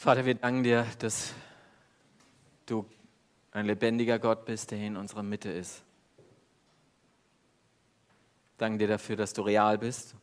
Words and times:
Vater, 0.00 0.24
wir 0.24 0.36
danken 0.36 0.62
dir, 0.62 0.86
dass 1.00 1.34
du 2.66 2.86
ein 3.50 3.66
lebendiger 3.66 4.20
Gott 4.20 4.44
bist, 4.44 4.70
der 4.70 4.78
in 4.78 4.96
unserer 4.96 5.24
Mitte 5.24 5.50
ist. 5.50 5.82
Danke 8.58 8.78
dir 8.78 8.86
dafür, 8.86 9.16
dass 9.16 9.32
du 9.32 9.42
real 9.42 9.76
bist, 9.76 10.14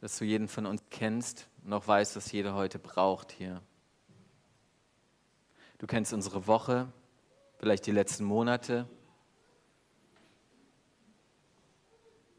dass 0.00 0.16
du 0.18 0.24
jeden 0.24 0.46
von 0.46 0.66
uns 0.66 0.84
kennst 0.88 1.48
und 1.64 1.72
auch 1.72 1.84
weißt, 1.84 2.14
was 2.14 2.30
jeder 2.30 2.54
heute 2.54 2.78
braucht 2.78 3.32
hier. 3.32 3.60
Du 5.78 5.88
kennst 5.88 6.12
unsere 6.12 6.46
Woche, 6.46 6.86
vielleicht 7.58 7.86
die 7.86 7.90
letzten 7.90 8.22
Monate. 8.22 8.88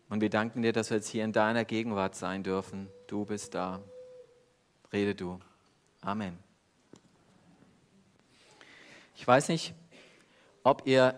Und 0.08 0.22
wir 0.22 0.30
danken 0.30 0.62
dir, 0.62 0.72
dass 0.72 0.92
wir 0.92 0.98
jetzt 0.98 1.10
hier 1.10 1.26
in 1.26 1.34
deiner 1.34 1.66
Gegenwart 1.66 2.16
sein 2.16 2.42
dürfen. 2.42 2.88
Du 3.08 3.26
bist 3.26 3.54
da. 3.54 3.82
Rede 4.94 5.14
du. 5.14 5.42
Amen. 6.00 6.43
Ich 9.16 9.28
weiß 9.28 9.50
nicht, 9.50 9.74
ob 10.64 10.86
ihr 10.86 11.16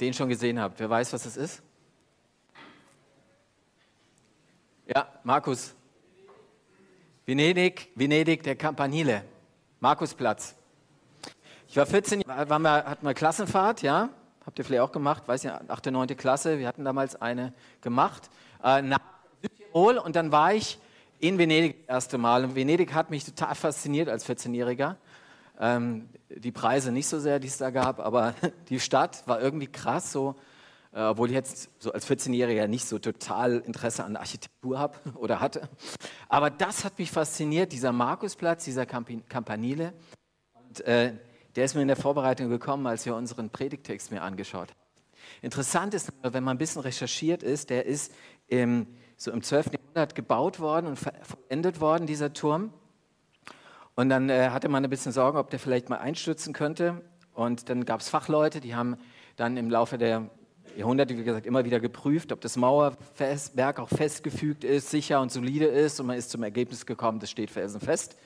den 0.00 0.14
schon 0.14 0.28
gesehen 0.28 0.60
habt. 0.60 0.80
Wer 0.80 0.88
weiß, 0.88 1.12
was 1.12 1.24
das 1.24 1.36
ist? 1.36 1.62
Ja, 4.86 5.08
Markus. 5.22 5.74
Venedig, 7.24 7.90
Venedig, 7.94 8.42
der 8.42 8.56
Campanile. 8.56 9.24
Markusplatz. 9.80 10.56
Ich 11.68 11.76
war 11.76 11.86
14, 11.86 12.22
waren 12.26 12.62
wir, 12.62 12.84
hatten 12.84 13.06
wir 13.06 13.14
Klassenfahrt, 13.14 13.82
ja? 13.82 14.10
Habt 14.44 14.58
ihr 14.58 14.64
vielleicht 14.64 14.82
auch 14.82 14.92
gemacht? 14.92 15.22
Weiß 15.26 15.44
ja, 15.44 15.60
8., 15.68 15.86
9. 15.86 16.08
Klasse. 16.16 16.58
Wir 16.58 16.66
hatten 16.66 16.84
damals 16.84 17.14
eine 17.20 17.52
gemacht. 17.80 18.28
Äh, 18.62 18.82
nach 18.82 19.00
Südtirol 19.40 19.98
und 19.98 20.16
dann 20.16 20.32
war 20.32 20.52
ich 20.52 20.78
in 21.20 21.38
Venedig 21.38 21.86
das 21.86 21.94
erste 21.94 22.18
Mal. 22.18 22.44
Und 22.44 22.56
Venedig 22.56 22.92
hat 22.92 23.10
mich 23.10 23.24
total 23.24 23.54
fasziniert 23.54 24.08
als 24.08 24.28
14-Jähriger. 24.28 24.96
Ähm, 25.58 26.08
die 26.28 26.52
Preise 26.52 26.92
nicht 26.92 27.06
so 27.06 27.20
sehr, 27.20 27.38
die 27.38 27.48
es 27.48 27.58
da 27.58 27.70
gab, 27.70 28.00
aber 28.00 28.34
die 28.68 28.80
Stadt 28.80 29.26
war 29.26 29.40
irgendwie 29.40 29.66
krass 29.66 30.12
so, 30.12 30.36
äh, 30.92 31.02
obwohl 31.02 31.28
ich 31.28 31.34
jetzt 31.34 31.70
so 31.78 31.92
als 31.92 32.08
14-Jähriger 32.08 32.66
nicht 32.66 32.86
so 32.86 32.98
total 32.98 33.58
Interesse 33.58 34.04
an 34.04 34.16
Architektur 34.16 34.78
habe 34.78 34.98
oder 35.16 35.40
hatte. 35.40 35.68
Aber 36.28 36.50
das 36.50 36.84
hat 36.84 36.98
mich 36.98 37.10
fasziniert, 37.10 37.72
dieser 37.72 37.92
Markusplatz, 37.92 38.64
dieser 38.64 38.86
Campanile. 38.86 39.92
Und 40.54 40.80
äh, 40.82 41.14
der 41.56 41.64
ist 41.64 41.74
mir 41.74 41.82
in 41.82 41.88
der 41.88 41.96
Vorbereitung 41.96 42.48
gekommen, 42.48 42.86
als 42.86 43.04
wir 43.04 43.14
unseren 43.14 43.50
Predigtext 43.50 44.10
mir 44.10 44.22
angeschaut 44.22 44.70
haben. 44.70 44.82
Interessant 45.40 45.94
ist, 45.94 46.12
wenn 46.22 46.44
man 46.44 46.56
ein 46.56 46.58
bisschen 46.58 46.82
recherchiert 46.82 47.42
ist, 47.42 47.70
der 47.70 47.86
ist 47.86 48.12
im, 48.48 48.86
so 49.16 49.30
im 49.30 49.42
12. 49.42 49.72
Jahrhundert 49.72 50.14
gebaut 50.14 50.60
worden 50.60 50.86
und 50.86 50.96
vollendet 50.96 51.80
worden, 51.80 52.06
dieser 52.06 52.32
Turm. 52.32 52.72
Und 53.94 54.08
dann 54.08 54.30
äh, 54.30 54.50
hatte 54.50 54.68
man 54.68 54.84
ein 54.84 54.90
bisschen 54.90 55.12
Sorgen, 55.12 55.38
ob 55.38 55.50
der 55.50 55.58
vielleicht 55.58 55.88
mal 55.88 55.98
einstürzen 55.98 56.52
könnte. 56.52 57.02
Und 57.34 57.68
dann 57.68 57.84
gab 57.84 58.00
es 58.00 58.08
Fachleute, 58.08 58.60
die 58.60 58.74
haben 58.74 58.96
dann 59.36 59.56
im 59.56 59.70
Laufe 59.70 59.98
der 59.98 60.30
Jahrhunderte, 60.76 61.16
wie 61.18 61.24
gesagt, 61.24 61.46
immer 61.46 61.64
wieder 61.64 61.80
geprüft, 61.80 62.32
ob 62.32 62.40
das 62.40 62.56
Mauerwerk 62.56 63.78
auch 63.78 63.88
festgefügt 63.88 64.64
ist, 64.64 64.90
sicher 64.90 65.20
und 65.20 65.30
solide 65.30 65.66
ist. 65.66 66.00
Und 66.00 66.06
man 66.06 66.16
ist 66.16 66.30
zum 66.30 66.42
Ergebnis 66.42 66.86
gekommen, 66.86 67.20
das 67.20 67.30
steht 67.30 67.50
felsenfest. 67.50 68.16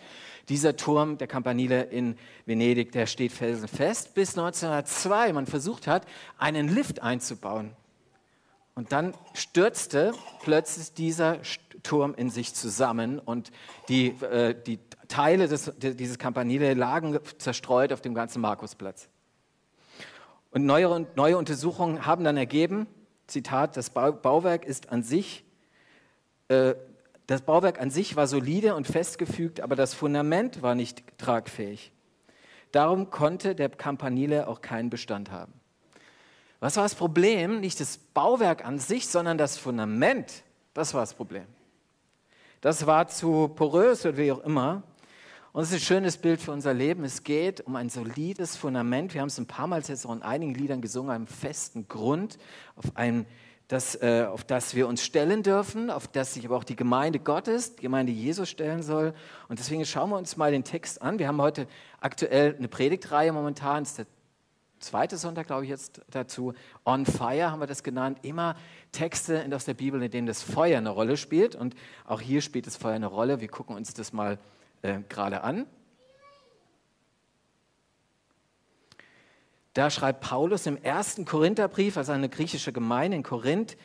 Dieser 0.48 0.76
Turm 0.76 1.18
der 1.18 1.26
Campanile 1.26 1.82
in 1.82 2.16
Venedig, 2.44 2.92
der 2.92 3.06
steht 3.06 3.32
felsenfest, 3.32 4.14
bis 4.14 4.38
1902 4.38 5.32
man 5.32 5.46
versucht 5.46 5.88
hat, 5.88 6.06
einen 6.38 6.68
Lift 6.68 7.02
einzubauen. 7.02 7.72
Und 8.76 8.92
dann 8.92 9.14
stürzte 9.34 10.12
plötzlich 10.42 10.92
dieser 10.92 11.38
Turm 11.82 12.14
in 12.14 12.30
sich 12.30 12.54
zusammen 12.54 13.18
und 13.18 13.50
die, 13.88 14.08
äh, 14.22 14.54
die 14.54 14.78
Teile 15.08 15.48
des, 15.48 15.72
dieses 15.78 16.18
Campanile 16.18 16.74
lagen 16.74 17.18
zerstreut 17.38 17.92
auf 17.92 18.00
dem 18.00 18.14
ganzen 18.14 18.40
Markusplatz. 18.40 19.08
Und 20.50 20.64
neue, 20.64 21.06
neue 21.16 21.36
Untersuchungen 21.36 22.06
haben 22.06 22.24
dann 22.24 22.36
ergeben, 22.36 22.86
Zitat, 23.26 23.76
das 23.76 23.90
Bauwerk 23.90 24.64
ist 24.64 24.90
an 24.90 25.02
sich, 25.02 25.44
äh, 26.48 26.74
das 27.26 27.42
Bauwerk 27.42 27.80
an 27.80 27.90
sich 27.90 28.14
war 28.14 28.28
solide 28.28 28.76
und 28.76 28.86
festgefügt, 28.86 29.60
aber 29.60 29.74
das 29.74 29.94
Fundament 29.94 30.62
war 30.62 30.76
nicht 30.76 31.02
tragfähig. 31.18 31.90
Darum 32.70 33.10
konnte 33.10 33.54
der 33.54 33.68
Campanile 33.68 34.46
auch 34.46 34.60
keinen 34.60 34.90
Bestand 34.90 35.30
haben. 35.30 35.52
Was 36.60 36.76
war 36.76 36.84
das 36.84 36.94
Problem? 36.94 37.60
Nicht 37.60 37.80
das 37.80 37.98
Bauwerk 37.98 38.64
an 38.64 38.78
sich, 38.78 39.08
sondern 39.08 39.38
das 39.38 39.58
Fundament. 39.58 40.44
Das 40.72 40.94
war 40.94 41.02
das 41.02 41.14
Problem. 41.14 41.46
Das 42.60 42.86
war 42.86 43.08
zu 43.08 43.48
porös 43.48 44.06
oder 44.06 44.16
wie 44.16 44.32
auch 44.32 44.40
immer. 44.40 44.82
Und 45.56 45.62
es 45.62 45.70
ist 45.70 45.76
ein 45.76 45.86
schönes 45.86 46.18
Bild 46.18 46.42
für 46.42 46.52
unser 46.52 46.74
Leben. 46.74 47.02
Es 47.02 47.24
geht 47.24 47.62
um 47.62 47.76
ein 47.76 47.88
solides 47.88 48.58
Fundament. 48.58 49.14
Wir 49.14 49.22
haben 49.22 49.28
es 49.28 49.38
ein 49.38 49.46
paar 49.46 49.66
Mal 49.66 49.80
jetzt 49.80 50.04
auch 50.04 50.12
in 50.12 50.20
einigen 50.20 50.52
Liedern 50.52 50.82
gesungen, 50.82 51.10
einem 51.10 51.26
festen 51.26 51.88
Grund, 51.88 52.36
auf, 52.76 52.84
ein, 52.94 53.24
das, 53.66 53.94
äh, 54.02 54.26
auf 54.30 54.44
das 54.44 54.74
wir 54.74 54.86
uns 54.86 55.02
stellen 55.02 55.42
dürfen, 55.42 55.88
auf 55.88 56.08
das 56.08 56.34
sich 56.34 56.44
aber 56.44 56.58
auch 56.58 56.64
die 56.64 56.76
Gemeinde 56.76 57.20
Gottes, 57.20 57.74
die 57.74 57.80
Gemeinde 57.80 58.12
Jesus 58.12 58.50
stellen 58.50 58.82
soll. 58.82 59.14
Und 59.48 59.58
deswegen 59.58 59.86
schauen 59.86 60.10
wir 60.10 60.18
uns 60.18 60.36
mal 60.36 60.52
den 60.52 60.62
Text 60.62 61.00
an. 61.00 61.18
Wir 61.18 61.26
haben 61.26 61.40
heute 61.40 61.66
aktuell 62.02 62.54
eine 62.54 62.68
Predigtreihe 62.68 63.32
momentan. 63.32 63.84
Das 63.84 63.92
ist 63.92 63.98
der 64.00 64.06
zweite 64.80 65.16
Sonntag, 65.16 65.46
glaube 65.46 65.64
ich, 65.64 65.70
jetzt 65.70 66.02
dazu. 66.10 66.52
On 66.84 67.06
Fire 67.06 67.50
haben 67.50 67.60
wir 67.60 67.66
das 67.66 67.82
genannt. 67.82 68.18
Immer 68.20 68.56
Texte 68.92 69.48
aus 69.50 69.64
der 69.64 69.72
Bibel, 69.72 70.02
in 70.02 70.10
denen 70.10 70.26
das 70.26 70.42
Feuer 70.42 70.76
eine 70.76 70.90
Rolle 70.90 71.16
spielt. 71.16 71.54
Und 71.54 71.74
auch 72.04 72.20
hier 72.20 72.42
spielt 72.42 72.66
das 72.66 72.76
Feuer 72.76 72.96
eine 72.96 73.06
Rolle. 73.06 73.40
Wir 73.40 73.48
gucken 73.48 73.74
uns 73.74 73.94
das 73.94 74.12
mal 74.12 74.32
an 74.32 74.38
äh, 74.82 75.00
gerade 75.08 75.42
an. 75.42 75.66
Da 79.74 79.90
schreibt 79.90 80.22
Paulus 80.22 80.66
im 80.66 80.82
ersten 80.82 81.26
Korintherbrief, 81.26 81.98
also 81.98 82.12
eine 82.12 82.30
griechische 82.30 82.72
Gemeinde 82.72 83.18
in 83.18 83.22
Korinth, 83.22 83.76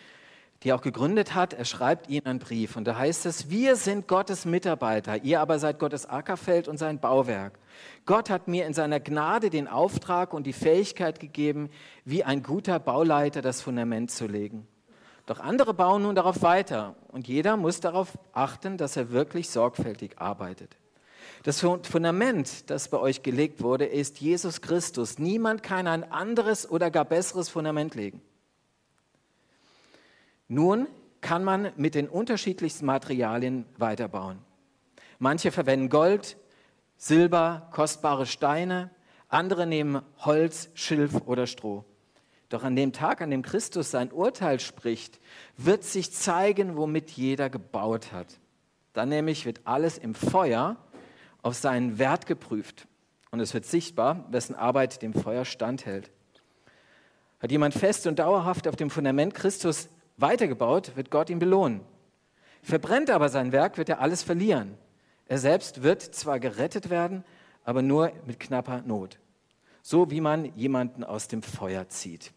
die 0.64 0.70
er 0.70 0.76
auch 0.76 0.82
gegründet 0.82 1.34
hat, 1.34 1.54
er 1.54 1.66
schreibt 1.66 2.08
ihnen 2.08 2.26
einen 2.28 2.40
Brief. 2.40 2.76
Und 2.78 2.86
da 2.86 2.96
heißt 2.96 3.26
es, 3.26 3.50
wir 3.50 3.76
sind 3.76 4.08
Gottes 4.08 4.46
Mitarbeiter, 4.46 5.24
ihr 5.24 5.42
aber 5.42 5.58
seid 5.60 5.80
Gottes 5.80 6.06
Ackerfeld 6.06 6.68
und 6.68 6.78
sein 6.78 7.00
Bauwerk. 7.00 7.58
Gott 8.06 8.30
hat 8.30 8.48
mir 8.48 8.68
in 8.68 8.74
seiner 8.74 9.00
Gnade 9.00 9.50
den 9.50 9.68
Auftrag 9.68 10.34
und 10.34 10.46
die 10.46 10.54
Fähigkeit 10.54 11.20
gegeben, 11.20 11.70
wie 12.06 12.24
ein 12.24 12.44
guter 12.44 12.80
Bauleiter 12.80 13.42
das 13.42 13.62
Fundament 13.62 14.12
zu 14.12 14.28
legen. 14.28 14.68
Doch 15.26 15.40
andere 15.40 15.74
bauen 15.74 16.04
nun 16.04 16.16
darauf 16.16 16.42
weiter 16.42 16.96
und 17.10 17.28
jeder 17.28 17.58
muss 17.58 17.80
darauf 17.80 18.18
achten, 18.32 18.78
dass 18.78 18.98
er 18.98 19.12
wirklich 19.12 19.50
sorgfältig 19.50 20.20
arbeitet. 20.20 20.78
Das 21.44 21.60
Fundament, 21.60 22.70
das 22.70 22.90
bei 22.90 22.98
euch 22.98 23.24
gelegt 23.24 23.62
wurde, 23.62 23.86
ist 23.86 24.20
Jesus 24.20 24.62
Christus. 24.62 25.20
Niemand 25.20 25.64
kann 25.64 25.88
ein 25.88 26.10
anderes 26.12 26.70
oder 26.70 26.92
gar 26.92 27.06
besseres 27.06 27.50
Fundament 27.50 27.96
legen. 27.96 28.22
Nun 30.48 30.88
kann 31.22 31.44
man 31.44 31.72
mit 31.78 31.96
den 31.96 32.10
unterschiedlichsten 32.10 32.86
Materialien 32.86 33.66
weiterbauen. 33.78 34.40
Manche 35.20 35.52
verwenden 35.52 35.90
Gold, 35.90 36.38
Silber, 36.98 37.70
kostbare 37.72 38.26
Steine, 38.26 38.90
andere 39.28 39.66
nehmen 39.66 40.02
Holz, 40.18 40.70
Schilf 40.74 41.16
oder 41.26 41.48
Stroh. 41.48 41.86
Doch 42.50 42.64
an 42.64 42.76
dem 42.76 42.92
Tag, 42.92 43.22
an 43.22 43.32
dem 43.32 43.44
Christus 43.44 43.92
sein 43.92 44.12
Urteil 44.12 44.60
spricht, 44.60 45.22
wird 45.56 45.84
sich 45.86 46.12
zeigen, 46.12 46.76
womit 46.76 47.12
jeder 47.12 47.50
gebaut 47.50 48.12
hat. 48.12 48.28
Dann 48.94 49.10
nämlich 49.10 49.46
wird 49.46 49.62
alles 49.64 49.98
im 49.98 50.14
Feuer 50.14 50.76
auf 51.42 51.56
seinen 51.56 51.98
Wert 51.98 52.26
geprüft 52.26 52.88
und 53.32 53.40
es 53.40 53.54
wird 53.54 53.66
sichtbar, 53.66 54.26
wessen 54.30 54.56
Arbeit 54.56 55.02
dem 55.02 55.14
Feuer 55.14 55.46
standhält. 55.46 56.12
Hat 57.40 57.52
jemand 57.52 57.74
fest 57.74 58.06
und 58.06 58.20
dauerhaft 58.20 58.68
auf 58.68 58.76
dem 58.76 58.90
Fundament 58.90 59.34
Christus 59.34 59.90
weitergebaut, 60.18 60.96
wird 60.96 61.10
Gott 61.10 61.30
ihn 61.30 61.40
belohnen. 61.40 61.82
Verbrennt 62.62 63.10
aber 63.10 63.30
sein 63.30 63.52
Werk, 63.52 63.78
wird 63.78 63.90
er 63.90 64.00
alles 64.00 64.22
verlieren. 64.22 64.78
Er 65.28 65.40
selbst 65.40 65.82
wird 65.82 66.02
zwar 66.02 66.40
gerettet 66.40 66.90
werden, 66.90 67.24
aber 67.64 67.82
nur 67.82 68.12
mit 68.26 68.40
knapper 68.40 68.82
Not. 68.82 69.18
So 69.82 70.12
wie 70.12 70.22
man 70.22 70.56
jemanden 70.56 71.04
aus 71.04 71.28
dem 71.28 71.42
Feuer 71.42 71.90
zieht. 71.90 72.32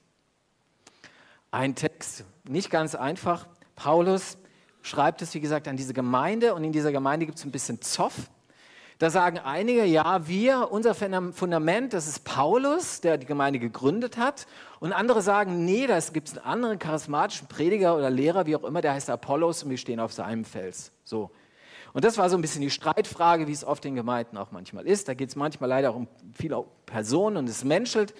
Ein 1.51 1.75
Text, 1.75 2.25
nicht 2.45 2.71
ganz 2.71 2.95
einfach. 2.95 3.47
Paulus 3.77 4.39
schreibt 4.83 5.23
es, 5.23 5.35
wie 5.35 5.41
gesagt, 5.41 5.69
an 5.69 5.77
diese 5.77 5.93
Gemeinde 5.93 6.55
und 6.55 6.65
in 6.65 6.73
dieser 6.73 6.93
Gemeinde 6.93 7.27
gibt 7.27 7.39
es 7.39 7.45
ein 7.45 7.53
bisschen 7.53 7.83
Zoff. 7.83 8.31
Da 8.99 9.11
sagen 9.11 9.39
einige, 9.39 9.85
ja, 9.85 10.29
wir, 10.29 10.71
unser 10.71 10.95
Fundament, 10.95 11.93
das 11.93 12.07
ist 12.07 12.25
Paulus, 12.25 13.01
der 13.01 13.19
die 13.19 13.27
Gemeinde 13.27 13.59
gegründet 13.59 14.17
hat. 14.17 14.47
Und 14.79 14.93
andere 14.93 15.21
sagen, 15.21 15.65
nee, 15.65 15.87
da 15.87 15.99
gibt 15.99 16.29
es 16.29 16.39
einen 16.39 16.47
anderen 16.47 16.79
charismatischen 16.79 17.49
Prediger 17.49 17.97
oder 17.97 18.09
Lehrer, 18.09 18.47
wie 18.47 18.55
auch 18.55 18.63
immer, 18.63 18.83
der 18.83 18.93
heißt 18.93 19.11
Apollos 19.11 19.65
und 19.65 19.71
wir 19.71 19.79
stehen 19.79 19.99
auf 19.99 20.13
seinem 20.13 20.45
Fels. 20.45 20.93
So. 21.05 21.31
Und 21.93 22.05
das 22.05 22.19
war 22.19 22.29
so 22.29 22.37
ein 22.37 22.43
bisschen 22.43 22.61
die 22.61 22.71
Streitfrage, 22.71 23.47
wie 23.47 23.53
es 23.53 23.65
oft 23.65 23.85
in 23.85 23.95
Gemeinden 23.95 24.37
auch 24.37 24.51
manchmal 24.51 24.87
ist. 24.87 25.09
Da 25.09 25.15
geht 25.15 25.29
es 25.29 25.37
manchmal 25.37 25.69
leider 25.69 25.91
auch 25.91 25.97
um 25.97 26.09
viele 26.33 26.65
Personen 26.87 27.37
und 27.37 27.49
es 27.49 27.65
menschelt. 27.65 28.15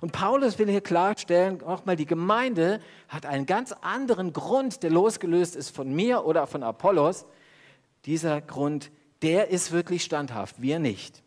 Und 0.00 0.12
Paulus 0.12 0.58
will 0.58 0.68
hier 0.68 0.80
klarstellen, 0.80 1.62
auch 1.62 1.84
mal 1.84 1.94
die 1.96 2.06
Gemeinde 2.06 2.80
hat 3.08 3.26
einen 3.26 3.46
ganz 3.46 3.72
anderen 3.82 4.32
Grund, 4.32 4.82
der 4.82 4.90
losgelöst 4.90 5.56
ist 5.56 5.74
von 5.74 5.92
mir 5.92 6.24
oder 6.24 6.46
von 6.46 6.62
Apollos. 6.62 7.26
Dieser 8.04 8.40
Grund 8.40 8.90
der 9.22 9.48
ist 9.48 9.72
wirklich 9.72 10.04
standhaft, 10.04 10.60
wir 10.60 10.78
nicht. 10.78 11.22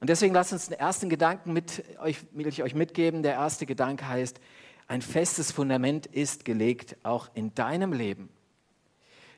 Und 0.00 0.10
deswegen 0.10 0.34
lasst 0.34 0.52
uns 0.52 0.68
den 0.68 0.78
ersten 0.78 1.08
Gedanken 1.08 1.52
mit 1.52 1.82
euch, 2.00 2.18
will 2.32 2.46
ich 2.46 2.62
euch 2.62 2.74
mitgeben. 2.74 3.22
Der 3.22 3.32
erste 3.32 3.66
Gedanke 3.66 4.06
heißt, 4.06 4.40
ein 4.88 5.02
festes 5.02 5.50
Fundament 5.50 6.06
ist 6.06 6.44
gelegt, 6.44 6.96
auch 7.02 7.28
in 7.34 7.54
deinem 7.54 7.92
Leben. 7.92 8.28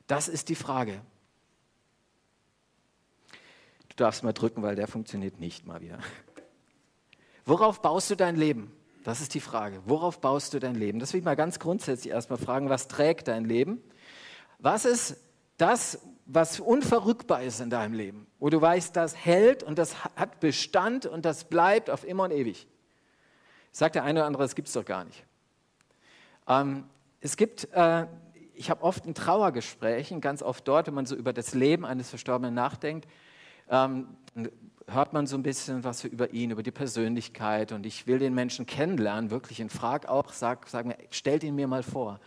Das 0.06 0.28
ist 0.28 0.48
die 0.48 0.54
Frage. 0.54 1.00
Du 3.88 3.96
darfst 3.96 4.22
mal 4.22 4.32
drücken, 4.32 4.62
weil 4.62 4.76
der 4.76 4.88
funktioniert 4.88 5.38
nicht 5.40 5.66
mal 5.66 5.80
wieder. 5.80 5.98
Worauf 7.44 7.80
baust 7.80 8.10
du 8.10 8.16
dein 8.16 8.36
Leben? 8.36 8.72
Das 9.04 9.20
ist 9.20 9.32
die 9.32 9.40
Frage. 9.40 9.80
Worauf 9.86 10.20
baust 10.20 10.52
du 10.52 10.58
dein 10.58 10.74
Leben? 10.74 10.98
Das 10.98 11.12
will 11.12 11.20
ich 11.20 11.24
mal 11.24 11.36
ganz 11.36 11.58
grundsätzlich 11.58 12.12
erstmal 12.12 12.38
fragen. 12.38 12.68
Was 12.68 12.88
trägt 12.88 13.28
dein 13.28 13.44
Leben? 13.44 13.80
Was 14.58 14.84
ist 14.84 15.16
das, 15.56 15.98
was 16.28 16.60
unverrückbar 16.60 17.42
ist 17.42 17.60
in 17.60 17.70
deinem 17.70 17.94
Leben? 17.94 18.26
Wo 18.38 18.50
du 18.50 18.60
weißt, 18.60 18.94
das 18.94 19.16
hält 19.16 19.62
und 19.62 19.78
das 19.78 20.04
hat 20.04 20.40
Bestand 20.40 21.06
und 21.06 21.24
das 21.24 21.44
bleibt 21.44 21.88
auf 21.88 22.06
immer 22.06 22.24
und 22.24 22.32
ewig. 22.32 22.68
Sagt 23.72 23.94
der 23.94 24.04
eine 24.04 24.20
oder 24.20 24.26
andere, 24.26 24.42
das 24.42 24.54
gibt 24.54 24.68
es 24.68 24.74
doch 24.74 24.84
gar 24.84 25.04
nicht. 25.04 25.24
Ähm, 26.46 26.84
es 27.20 27.38
gibt, 27.38 27.72
äh, 27.72 28.06
ich 28.54 28.68
habe 28.68 28.82
oft 28.82 29.06
in 29.06 29.14
Trauergesprächen, 29.14 30.20
ganz 30.20 30.42
oft 30.42 30.68
dort, 30.68 30.86
wenn 30.86 30.94
man 30.94 31.06
so 31.06 31.16
über 31.16 31.32
das 31.32 31.54
Leben 31.54 31.86
eines 31.86 32.10
Verstorbenen 32.10 32.54
nachdenkt, 32.54 33.08
ähm, 33.70 34.08
hört 34.86 35.14
man 35.14 35.26
so 35.26 35.36
ein 35.36 35.42
bisschen 35.42 35.82
was 35.82 36.04
über 36.04 36.30
ihn, 36.32 36.50
über 36.50 36.62
die 36.62 36.70
Persönlichkeit 36.70 37.72
und 37.72 37.86
ich 37.86 38.06
will 38.06 38.18
den 38.18 38.34
Menschen 38.34 38.66
kennenlernen, 38.66 39.30
wirklich 39.30 39.62
und 39.62 39.72
frage 39.72 40.10
auch, 40.10 40.32
sag, 40.34 40.68
sag 40.68 40.84
mir, 40.84 40.98
stellt 41.10 41.42
ihn 41.42 41.54
mir 41.54 41.68
mal 41.68 41.82
vor. 41.82 42.20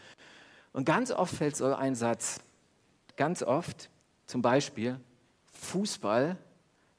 Und 0.74 0.86
ganz 0.86 1.12
oft 1.12 1.36
fällt 1.36 1.56
so 1.56 1.74
ein 1.75 1.94
Satz, 1.94 2.39
ganz 3.18 3.44
oft, 3.44 3.90
zum 4.25 4.42
Beispiel, 4.42 5.00
Fußball, 5.54 6.38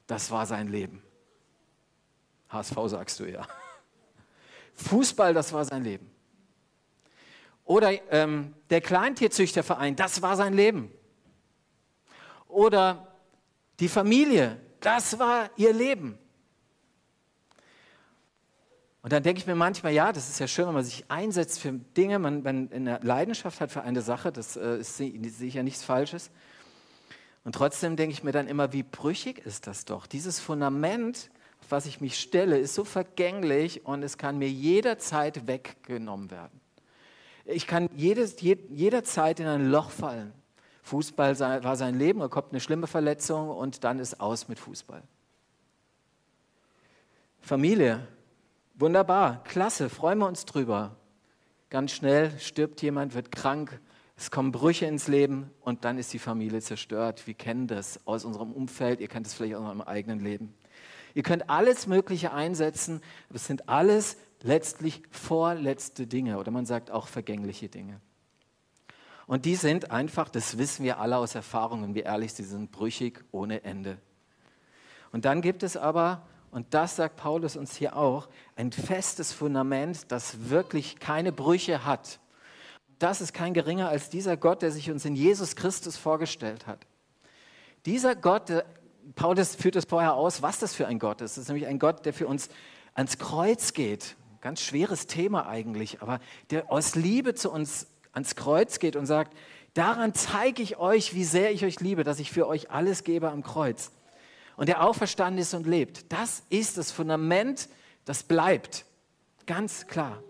das 0.07 0.31
war 0.31 0.45
sein 0.45 0.67
Leben. 0.67 1.03
HSV 2.49 2.75
sagst 2.87 3.19
du 3.19 3.25
ja. 3.25 3.47
Fußball, 4.75 5.33
das 5.33 5.51
war 5.53 5.65
sein 5.65 5.83
Leben. 5.83 6.09
Oder 7.65 7.91
ähm, 8.11 8.53
der 8.69 8.81
Kleintierzüchterverein, 8.81 9.95
das 9.95 10.21
war 10.21 10.35
sein 10.35 10.53
Leben. 10.53 10.91
Oder 12.47 13.07
die 13.79 13.87
Familie, 13.87 14.59
das 14.79 15.17
war 15.17 15.49
ihr 15.55 15.73
Leben. 15.73 16.19
Und 19.03 19.11
dann 19.11 19.21
denke 19.21 19.39
ich 19.39 19.45
mir 19.45 19.55
manchmal, 19.55 19.91
ja, 19.91 20.13
das 20.13 20.29
ist 20.29 20.39
ja 20.39 20.47
schön, 20.47 20.65
wenn 20.65 20.75
man 20.75 20.85
sich 20.85 21.03
einsetzt 21.09 21.59
für 21.59 21.73
Dinge, 21.73 22.19
man, 22.19 22.41
man 22.41 22.71
eine 22.71 22.99
Leidenschaft 23.03 23.59
hat 23.59 23.69
für 23.69 23.81
eine 23.81 24.01
Sache, 24.01 24.31
das 24.31 24.55
äh, 24.55 24.77
ist 24.77 24.95
sicher 24.95 25.61
nichts 25.61 25.83
Falsches. 25.83 26.31
Und 27.43 27.53
trotzdem 27.53 27.97
denke 27.97 28.13
ich 28.13 28.23
mir 28.23 28.31
dann 28.31 28.47
immer, 28.47 28.71
wie 28.71 28.83
brüchig 28.83 29.45
ist 29.45 29.67
das 29.67 29.83
doch? 29.83 30.07
Dieses 30.07 30.39
Fundament, 30.39 31.29
auf 31.59 31.71
was 31.71 31.85
ich 31.85 31.99
mich 31.99 32.17
stelle, 32.17 32.57
ist 32.57 32.75
so 32.75 32.85
vergänglich 32.85 33.85
und 33.85 34.03
es 34.03 34.17
kann 34.17 34.37
mir 34.37 34.49
jederzeit 34.49 35.47
weggenommen 35.47 36.31
werden. 36.31 36.61
Ich 37.43 37.67
kann 37.67 37.89
jedes, 37.97 38.39
jederzeit 38.39 39.41
in 39.41 39.47
ein 39.47 39.69
Loch 39.69 39.89
fallen. 39.89 40.31
Fußball 40.83 41.37
war 41.39 41.75
sein 41.75 41.99
Leben, 41.99 42.21
da 42.21 42.29
kommt 42.29 42.51
eine 42.51 42.61
schlimme 42.61 42.87
Verletzung 42.87 43.49
und 43.49 43.83
dann 43.83 43.99
ist 43.99 44.21
aus 44.21 44.47
mit 44.47 44.59
Fußball. 44.59 45.03
Familie, 47.41 48.07
wunderbar, 48.73 49.43
klasse, 49.43 49.89
freuen 49.89 50.19
wir 50.19 50.27
uns 50.27 50.45
drüber. 50.45 50.95
Ganz 51.69 51.91
schnell 51.91 52.37
stirbt 52.39 52.81
jemand, 52.81 53.15
wird 53.15 53.31
krank, 53.31 53.79
es 54.15 54.29
kommen 54.29 54.51
Brüche 54.51 54.85
ins 54.85 55.07
Leben 55.07 55.49
und 55.61 55.85
dann 55.85 55.97
ist 55.97 56.13
die 56.13 56.19
Familie 56.19 56.61
zerstört. 56.61 57.25
Wir 57.25 57.33
kennen 57.33 57.67
das 57.67 58.05
aus 58.05 58.25
unserem 58.25 58.51
Umfeld, 58.51 59.01
ihr 59.01 59.07
kennt 59.07 59.27
es 59.27 59.33
vielleicht 59.33 59.55
aus 59.55 59.65
eurem 59.65 59.81
eigenen 59.81 60.19
Leben. 60.19 60.53
Ihr 61.15 61.23
könnt 61.23 61.49
alles 61.49 61.87
Mögliche 61.87 62.31
einsetzen, 62.31 63.01
aber 63.29 63.35
es 63.35 63.45
sind 63.45 63.69
alles 63.69 64.17
letztlich 64.41 65.03
vorletzte 65.09 66.07
Dinge 66.07 66.37
oder 66.37 66.51
man 66.51 66.65
sagt 66.65 66.91
auch 66.91 67.07
vergängliche 67.07 67.69
Dinge. 67.69 67.99
Und 69.25 69.45
die 69.45 69.55
sind 69.55 69.91
einfach, 69.91 70.29
das 70.29 70.57
wissen 70.57 70.83
wir 70.83 70.99
alle 70.99 71.17
aus 71.17 71.33
Erfahrung, 71.33 71.81
wenn 71.83 71.95
wir 71.95 72.05
ehrlich 72.05 72.33
sind 72.33 72.71
brüchig 72.71 73.23
ohne 73.31 73.63
Ende. 73.63 73.97
Und 75.11 75.25
dann 75.25 75.41
gibt 75.41 75.63
es 75.63 75.77
aber, 75.77 76.27
und 76.53 76.75
das 76.75 76.97
sagt 76.97 77.15
Paulus 77.15 77.55
uns 77.55 77.75
hier 77.75 77.97
auch, 77.97 78.29
ein 78.55 78.71
festes 78.71 79.33
Fundament, 79.33 80.11
das 80.11 80.49
wirklich 80.51 80.99
keine 80.99 81.31
Brüche 81.31 81.83
hat. 81.83 82.19
Das 82.99 83.21
ist 83.21 83.33
kein 83.33 83.55
geringer 83.55 83.89
als 83.89 84.09
dieser 84.09 84.37
Gott, 84.37 84.61
der 84.61 84.71
sich 84.71 84.91
uns 84.91 85.03
in 85.03 85.15
Jesus 85.15 85.55
Christus 85.55 85.97
vorgestellt 85.97 86.67
hat. 86.67 86.85
Dieser 87.87 88.15
Gott, 88.15 88.51
Paulus 89.15 89.55
führt 89.55 89.75
es 89.75 89.85
vorher 89.85 90.13
aus, 90.13 90.43
was 90.43 90.59
das 90.59 90.75
für 90.75 90.85
ein 90.85 90.99
Gott 90.99 91.21
ist. 91.21 91.37
Das 91.37 91.41
ist 91.41 91.47
nämlich 91.47 91.65
ein 91.65 91.79
Gott, 91.79 92.05
der 92.05 92.13
für 92.13 92.27
uns 92.27 92.49
ans 92.93 93.17
Kreuz 93.17 93.73
geht. 93.73 94.15
Ganz 94.39 94.61
schweres 94.61 95.07
Thema 95.07 95.47
eigentlich, 95.47 96.03
aber 96.03 96.19
der 96.51 96.71
aus 96.71 96.93
Liebe 96.93 97.33
zu 97.33 97.51
uns 97.51 97.87
ans 98.11 98.35
Kreuz 98.35 98.77
geht 98.77 98.95
und 98.95 99.07
sagt, 99.07 99.35
daran 99.73 100.13
zeige 100.13 100.61
ich 100.61 100.77
euch, 100.77 101.15
wie 101.15 101.23
sehr 101.23 101.51
ich 101.51 101.65
euch 101.65 101.79
liebe, 101.79 102.03
dass 102.03 102.19
ich 102.19 102.31
für 102.31 102.47
euch 102.47 102.69
alles 102.69 103.03
gebe 103.03 103.31
am 103.31 103.41
Kreuz. 103.41 103.91
Und 104.55 104.69
der 104.69 104.83
auferstanden 104.83 105.41
ist 105.41 105.53
und 105.53 105.65
lebt. 105.65 106.11
Das 106.11 106.43
ist 106.49 106.77
das 106.77 106.91
Fundament, 106.91 107.69
das 108.05 108.23
bleibt. 108.23 108.85
Ganz 109.45 109.87
klar. 109.87 110.21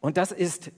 Und 0.00 0.16
das 0.16 0.32
ist, 0.32 0.70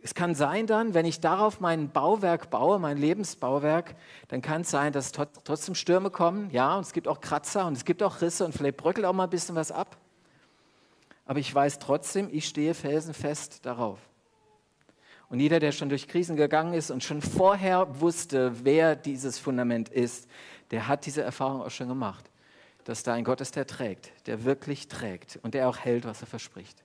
es 0.00 0.14
kann 0.14 0.34
sein 0.34 0.66
dann, 0.66 0.94
wenn 0.94 1.06
ich 1.06 1.20
darauf 1.20 1.60
mein 1.60 1.90
Bauwerk 1.90 2.50
baue, 2.50 2.78
mein 2.78 2.96
Lebensbauwerk, 2.96 3.96
dann 4.28 4.42
kann 4.42 4.62
es 4.62 4.70
sein, 4.70 4.92
dass 4.92 5.12
trotzdem 5.12 5.74
Stürme 5.74 6.10
kommen. 6.10 6.50
Ja, 6.50 6.76
und 6.76 6.82
es 6.82 6.92
gibt 6.92 7.08
auch 7.08 7.20
Kratzer 7.20 7.66
und 7.66 7.76
es 7.76 7.84
gibt 7.84 8.02
auch 8.02 8.20
Risse 8.20 8.44
und 8.44 8.52
vielleicht 8.52 8.76
bröckelt 8.76 9.06
auch 9.06 9.12
mal 9.12 9.24
ein 9.24 9.30
bisschen 9.30 9.54
was 9.54 9.72
ab. 9.72 9.96
Aber 11.24 11.40
ich 11.40 11.54
weiß 11.54 11.78
trotzdem, 11.78 12.28
ich 12.32 12.46
stehe 12.46 12.74
felsenfest 12.74 13.66
darauf. 13.66 13.98
Und 15.28 15.40
jeder, 15.40 15.60
der 15.60 15.72
schon 15.72 15.88
durch 15.88 16.08
Krisen 16.08 16.36
gegangen 16.36 16.72
ist 16.72 16.90
und 16.90 17.04
schon 17.04 17.20
vorher 17.20 18.00
wusste, 18.00 18.64
wer 18.64 18.96
dieses 18.96 19.38
Fundament 19.38 19.88
ist, 19.88 20.28
der 20.70 20.88
hat 20.88 21.04
diese 21.06 21.22
Erfahrung 21.22 21.62
auch 21.62 21.70
schon 21.70 21.88
gemacht, 21.88 22.30
dass 22.84 23.02
da 23.02 23.12
ein 23.12 23.24
Gott 23.24 23.40
ist, 23.40 23.56
der 23.56 23.66
trägt, 23.66 24.10
der 24.26 24.44
wirklich 24.44 24.88
trägt 24.88 25.38
und 25.42 25.54
der 25.54 25.68
auch 25.68 25.78
hält, 25.78 26.06
was 26.06 26.22
er 26.22 26.26
verspricht. 26.26 26.82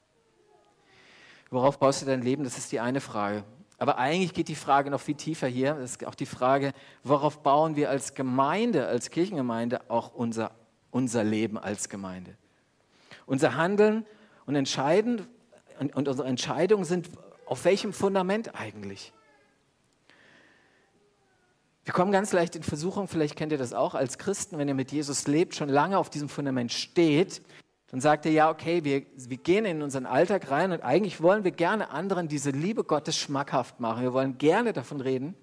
Worauf 1.50 1.80
baust 1.80 2.02
du 2.02 2.06
dein 2.06 2.22
Leben? 2.22 2.44
Das 2.44 2.58
ist 2.58 2.72
die 2.72 2.80
eine 2.80 3.00
Frage. 3.00 3.44
Aber 3.78 3.98
eigentlich 3.98 4.34
geht 4.34 4.48
die 4.48 4.56
Frage 4.56 4.90
noch 4.90 5.02
viel 5.02 5.16
tiefer 5.16 5.48
hier. 5.48 5.76
Das 5.76 5.92
ist 5.92 6.06
auch 6.06 6.16
die 6.16 6.26
Frage, 6.26 6.74
worauf 7.04 7.44
bauen 7.44 7.76
wir 7.76 7.90
als 7.90 8.14
Gemeinde, 8.14 8.88
als 8.88 9.10
Kirchengemeinde 9.10 9.90
auch 9.90 10.14
unser, 10.14 10.52
unser 10.92 11.24
Leben 11.24 11.58
als 11.58 11.90
Gemeinde? 11.90 12.36
Unser 13.26 13.56
Handeln 13.56 14.06
und 14.46 14.56
Entscheiden 14.56 15.28
und, 15.80 15.96
und 15.96 16.08
unsere 16.08 16.28
Entscheidungen 16.28 16.86
sind 16.86 17.10
auf 17.54 17.66
welchem 17.66 17.94
Fundament 17.94 18.56
eigentlich? 18.60 19.14
Wir 21.84 21.94
kommen 21.94 22.12
ganz 22.12 22.34
leicht 22.34 22.56
in 22.56 22.64
Versuchung, 22.64 23.08
vielleicht 23.08 23.36
kennt 23.36 23.52
ihr 23.52 23.60
das 23.60 23.74
auch 23.74 23.94
als 23.94 24.18
Christen, 24.18 24.58
wenn 24.58 24.68
ihr 24.68 24.74
mit 24.74 24.92
Jesus 24.92 25.28
lebt, 25.28 25.54
schon 25.54 25.70
lange 25.70 26.00
auf 26.00 26.10
diesem 26.10 26.30
Fundament 26.30 26.72
steht, 26.72 27.44
dann 27.92 28.02
sagt 28.02 28.26
ihr, 28.26 28.32
ja, 28.32 28.50
okay, 28.50 28.84
wir, 28.84 29.04
wir 29.16 29.38
gehen 29.38 29.66
in 29.66 29.84
unseren 29.84 30.08
Alltag 30.08 30.50
rein 30.50 30.72
und 30.72 30.82
eigentlich 30.82 31.22
wollen 31.22 31.44
wir 31.44 31.52
gerne 31.52 31.92
anderen 31.92 32.28
diese 32.28 32.50
Liebe 32.50 32.84
Gottes 32.84 33.16
schmackhaft 33.16 33.80
machen. 33.80 34.02
Wir 34.02 34.14
wollen 34.14 34.40
gerne 34.40 34.74
davon 34.74 35.00
reden. 35.00 35.36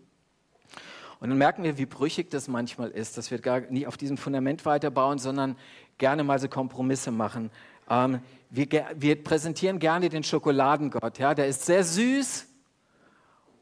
Und 1.21 1.29
dann 1.29 1.39
merken 1.39 1.63
wir, 1.63 1.79
wie 1.79 1.87
brüchig 1.87 2.29
das 2.29 2.49
manchmal 2.49 2.91
ist, 2.91 3.19
dass 3.19 3.31
wir 3.31 3.39
gar 3.39 3.61
nicht 3.61 3.87
auf 3.87 3.97
diesem 3.97 4.17
Fundament 4.17 4.67
weiterbauen, 4.67 5.19
sondern 5.19 5.57
gerne 5.99 6.25
mal 6.25 6.41
so 6.41 6.49
Kompromisse 6.49 7.13
machen. 7.13 7.53
Ähm, 7.91 8.21
wir, 8.49 8.67
wir, 8.97 9.23
präsentieren 9.23 9.79
gerne 9.79 10.09
den 10.09 10.23
Schokoladengott. 10.23 11.19
Ja? 11.19 11.35
Der 11.35 11.49
ist 11.49 11.67
sehr 11.67 11.85
süß, 11.85 12.47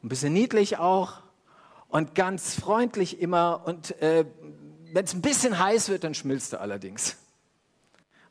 ein 0.04 0.08
bisschen 0.08 0.32
niedlich 0.32 0.78
auch 0.78 1.22
und 1.88 2.14
ganz 2.14 2.54
freundlich 2.54 3.20
immer. 3.20 3.62
Und 3.66 4.00
äh, 4.00 4.26
wenn 4.92 5.04
es 5.04 5.14
ein 5.14 5.22
bisschen 5.22 5.58
heiß 5.58 5.88
wird, 5.88 6.04
dann 6.04 6.14
schmilzt 6.14 6.52
er 6.52 6.60
allerdings. 6.60 7.16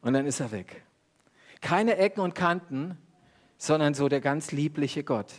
Und 0.01 0.13
dann 0.13 0.25
ist 0.25 0.39
er 0.39 0.51
weg. 0.51 0.83
Keine 1.61 1.97
Ecken 1.97 2.21
und 2.21 2.35
Kanten, 2.35 2.97
sondern 3.57 3.95
so 3.95 4.07
der 4.07 4.21
ganz 4.21 4.51
liebliche 4.51 5.03
Gott. 5.03 5.33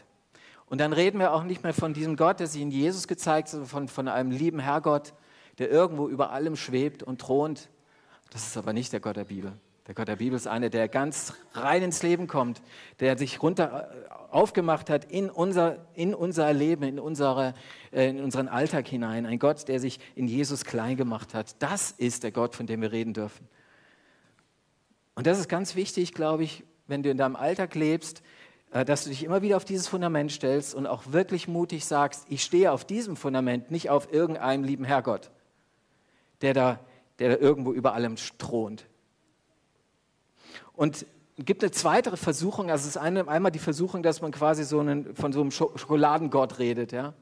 Und 0.67 0.81
dann 0.81 0.93
reden 0.93 1.19
wir 1.19 1.33
auch 1.33 1.45
nicht 1.45 1.63
mehr 1.63 1.73
von 1.73 1.95
diesem 1.95 2.17
Gott, 2.17 2.41
der 2.41 2.47
sich 2.49 2.61
in 2.61 2.71
Jesus 2.71 3.09
gezeigt 3.09 3.49
hat, 3.49 3.53
sondern 3.53 3.69
von, 3.69 3.89
von 3.89 4.09
einem 4.09 4.31
lieben 4.31 4.59
Herrgott, 4.59 5.15
der 5.59 5.71
irgendwo 5.71 6.09
über 6.09 6.31
allem 6.31 6.57
schwebt 6.57 7.03
und 7.03 7.21
thront. 7.21 7.69
Das 8.31 8.47
ist 8.47 8.57
aber 8.57 8.73
nicht 8.73 8.93
der 8.93 9.01
Gott 9.01 9.17
der 9.17 9.25
Bibel. 9.25 9.53
Der 9.89 9.95
Gott 9.95 10.07
der 10.07 10.17
Bibel 10.17 10.37
ist 10.37 10.47
einer, 10.47 10.69
der 10.69 10.87
ganz 10.87 11.33
rein 11.55 11.83
ins 11.83 12.03
Leben 12.03 12.27
kommt, 12.27 12.61
der 13.01 13.17
sich 13.17 13.43
runter 13.43 13.89
äh, 13.91 14.13
aufgemacht 14.31 14.91
hat 14.91 15.11
in 15.11 15.31
unser, 15.31 15.87
in 15.95 16.15
unser 16.15 16.53
Leben, 16.53 16.83
in, 16.83 16.99
unsere, 16.99 17.55
äh, 17.91 18.11
in 18.11 18.23
unseren 18.23 18.49
Alltag 18.49 18.87
hinein. 18.87 19.25
Ein 19.25 19.39
Gott, 19.39 19.67
der 19.67 19.81
sich 19.81 19.99
in 20.15 20.29
Jesus 20.29 20.67
klein 20.67 20.99
gemacht 20.99 21.33
hat. 21.33 21.57
Das 21.63 21.91
ist 21.91 22.23
der 22.23 22.33
Gott, 22.33 22.55
von 22.55 22.67
dem 22.67 22.83
wir 22.83 22.93
reden 22.93 23.15
dürfen. 23.15 23.49
Und 25.15 25.27
das 25.27 25.39
ist 25.39 25.49
ganz 25.49 25.75
wichtig, 25.75 26.13
glaube 26.13 26.45
ich, 26.45 26.65
wenn 26.87 27.03
du 27.03 27.09
in 27.09 27.17
deinem 27.17 27.35
Alltag 27.35 27.75
lebst, 27.75 28.23
äh, 28.73 28.85
dass 28.85 29.05
du 29.05 29.09
dich 29.09 29.25
immer 29.25 29.41
wieder 29.41 29.57
auf 29.57 29.65
dieses 29.65 29.89
Fundament 29.89 30.31
stellst 30.33 30.75
und 30.75 30.87
auch 30.87 31.13
wirklich 31.13 31.49
mutig 31.49 31.87
sagst, 31.87 32.27
ich 32.29 32.45
stehe 32.45 32.73
auf 32.73 32.85
diesem 32.85 33.17
Fundament, 33.17 33.71
nicht 33.71 33.89
auf 33.89 34.13
irgendeinem 34.13 34.65
lieben 34.65 34.85
Herrgott, 34.85 35.31
der 36.43 36.53
da, 36.53 36.79
der 37.21 37.31
da 37.31 37.37
irgendwo 37.37 37.73
über 37.73 37.95
allem 37.95 38.17
thront. 38.17 38.87
Und 40.79 41.07
gibt 41.37 41.65
eine 41.65 41.73
zweite 41.73 42.17
Versuchung, 42.17 42.71
also 42.71 42.83
es 42.83 42.91
ist 42.91 42.97
eine, 42.97 43.27
einmal 43.27 43.51
die 43.51 43.59
Versuchung, 43.59 44.05
dass 44.05 44.23
man 44.23 44.31
quasi 44.31 44.63
so 44.63 44.79
einen, 44.79 45.17
von 45.17 45.33
so 45.33 45.41
einem 45.41 45.51
Schokoladengott 45.51 46.61
redet, 46.61 46.93
ja, 46.93 47.15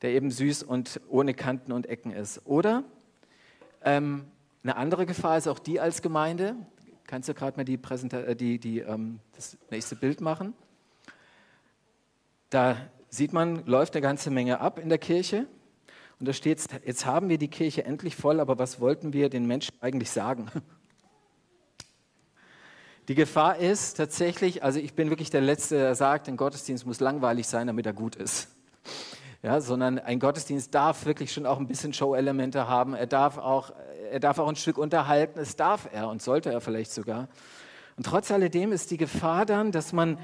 der 0.00 0.12
eben 0.12 0.30
süß 0.30 0.62
und 0.62 1.00
ohne 1.08 1.34
Kanten 1.34 1.72
und 1.72 1.86
Ecken 1.86 2.12
ist. 2.12 2.40
Oder 2.46 2.82
ähm, 3.84 4.24
eine 4.62 4.76
andere 4.76 5.04
Gefahr 5.04 5.36
ist 5.36 5.48
auch 5.48 5.58
die 5.58 5.80
als 5.80 6.00
Gemeinde, 6.00 6.56
Kannst 7.12 7.28
du 7.28 7.34
gerade 7.34 7.58
mal 7.58 7.64
die 7.64 7.74
äh, 7.74 8.34
die, 8.34 8.58
die, 8.58 8.78
ähm, 8.78 9.20
das 9.36 9.58
nächste 9.70 9.96
Bild 9.96 10.22
machen? 10.22 10.54
Da 12.48 12.78
sieht 13.10 13.34
man, 13.34 13.66
läuft 13.66 13.94
eine 13.94 14.00
ganze 14.00 14.30
Menge 14.30 14.60
ab 14.60 14.78
in 14.78 14.88
der 14.88 14.96
Kirche. 14.96 15.46
Und 16.18 16.26
da 16.26 16.32
steht, 16.32 16.66
jetzt 16.86 17.04
haben 17.04 17.28
wir 17.28 17.36
die 17.36 17.48
Kirche 17.48 17.84
endlich 17.84 18.16
voll, 18.16 18.40
aber 18.40 18.58
was 18.58 18.80
wollten 18.80 19.12
wir 19.12 19.28
den 19.28 19.44
Menschen 19.46 19.74
eigentlich 19.82 20.10
sagen? 20.10 20.46
Die 23.08 23.14
Gefahr 23.14 23.56
ist 23.56 23.96
tatsächlich, 23.96 24.62
also 24.62 24.78
ich 24.78 24.94
bin 24.94 25.10
wirklich 25.10 25.30
der 25.30 25.40
Letzte, 25.40 25.76
der 25.76 25.94
sagt, 25.94 26.28
ein 26.28 26.36
Gottesdienst 26.36 26.86
muss 26.86 27.00
langweilig 27.00 27.46
sein, 27.48 27.66
damit 27.66 27.86
er 27.86 27.92
gut 27.92 28.16
ist 28.16 28.48
ja, 29.42 29.60
sondern 29.60 29.98
ein 29.98 30.20
Gottesdienst 30.20 30.74
darf 30.74 31.04
wirklich 31.04 31.32
schon 31.32 31.46
auch 31.46 31.58
ein 31.58 31.66
bisschen 31.66 31.92
Show-Elemente 31.92 32.68
haben. 32.68 32.94
Er 32.94 33.06
darf, 33.06 33.38
auch, 33.38 33.72
er 34.10 34.20
darf 34.20 34.38
auch 34.38 34.48
ein 34.48 34.56
Stück 34.56 34.78
unterhalten, 34.78 35.40
es 35.40 35.56
darf 35.56 35.88
er 35.92 36.08
und 36.08 36.22
sollte 36.22 36.52
er 36.52 36.60
vielleicht 36.60 36.92
sogar. 36.92 37.28
Und 37.96 38.06
trotz 38.06 38.30
alledem 38.30 38.72
ist 38.72 38.90
die 38.92 38.96
Gefahr 38.96 39.44
dann, 39.44 39.72
dass 39.72 39.92
man 39.92 40.16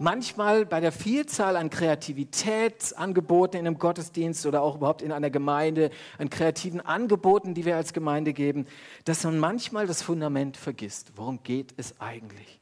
manchmal 0.00 0.66
bei 0.66 0.80
der 0.80 0.92
Vielzahl 0.92 1.56
an 1.56 1.70
Kreativitätsangeboten 1.70 3.58
in 3.58 3.66
einem 3.66 3.78
Gottesdienst 3.78 4.46
oder 4.46 4.62
auch 4.62 4.76
überhaupt 4.76 5.02
in 5.02 5.12
einer 5.12 5.30
Gemeinde, 5.30 5.90
an 6.18 6.30
kreativen 6.30 6.80
Angeboten, 6.80 7.54
die 7.54 7.64
wir 7.64 7.76
als 7.76 7.92
Gemeinde 7.92 8.32
geben, 8.32 8.66
dass 9.04 9.24
man 9.24 9.38
manchmal 9.38 9.86
das 9.86 10.02
Fundament 10.02 10.56
vergisst. 10.56 11.12
Worum 11.16 11.42
geht 11.42 11.74
es 11.76 12.00
eigentlich? 12.00 12.60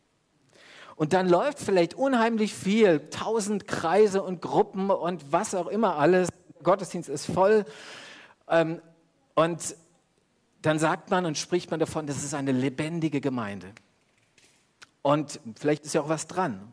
Und 0.96 1.12
dann 1.12 1.28
läuft 1.28 1.58
vielleicht 1.58 1.94
unheimlich 1.94 2.54
viel, 2.54 3.08
tausend 3.10 3.66
Kreise 3.66 4.22
und 4.22 4.40
Gruppen 4.42 4.90
und 4.90 5.32
was 5.32 5.54
auch 5.54 5.66
immer 5.66 5.96
alles. 5.96 6.28
Der 6.54 6.62
Gottesdienst 6.62 7.08
ist 7.08 7.26
voll. 7.26 7.64
Ähm, 8.48 8.80
und 9.34 9.76
dann 10.60 10.78
sagt 10.78 11.10
man 11.10 11.26
und 11.26 11.38
spricht 11.38 11.70
man 11.70 11.80
davon, 11.80 12.06
das 12.06 12.22
ist 12.22 12.34
eine 12.34 12.52
lebendige 12.52 13.20
Gemeinde. 13.20 13.72
Und 15.02 15.40
vielleicht 15.58 15.84
ist 15.84 15.94
ja 15.94 16.02
auch 16.02 16.08
was 16.08 16.28
dran. 16.28 16.72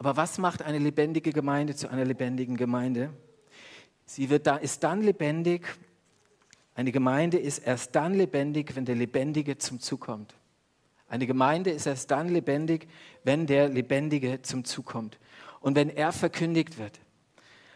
Aber 0.00 0.16
was 0.16 0.38
macht 0.38 0.62
eine 0.62 0.78
lebendige 0.78 1.30
Gemeinde 1.30 1.76
zu 1.76 1.90
einer 1.90 2.06
lebendigen 2.06 2.56
Gemeinde? 2.56 3.10
Sie 4.06 4.30
wird 4.30 4.46
da, 4.46 4.56
ist 4.56 4.82
dann 4.82 5.02
lebendig, 5.02 5.66
eine 6.74 6.90
Gemeinde 6.90 7.38
ist 7.38 7.58
erst 7.58 7.94
dann 7.94 8.14
lebendig, 8.14 8.74
wenn 8.74 8.86
der 8.86 8.94
Lebendige 8.94 9.58
zum 9.58 9.78
Zug 9.78 10.00
kommt. 10.00 10.34
Eine 11.06 11.26
Gemeinde 11.26 11.70
ist 11.70 11.84
erst 11.84 12.10
dann 12.10 12.30
lebendig, 12.30 12.88
wenn 13.24 13.46
der 13.46 13.68
Lebendige 13.68 14.40
zum 14.40 14.64
Zug 14.64 14.86
kommt 14.86 15.18
und 15.60 15.76
wenn 15.76 15.90
er 15.90 16.12
verkündigt 16.12 16.78
wird. 16.78 16.98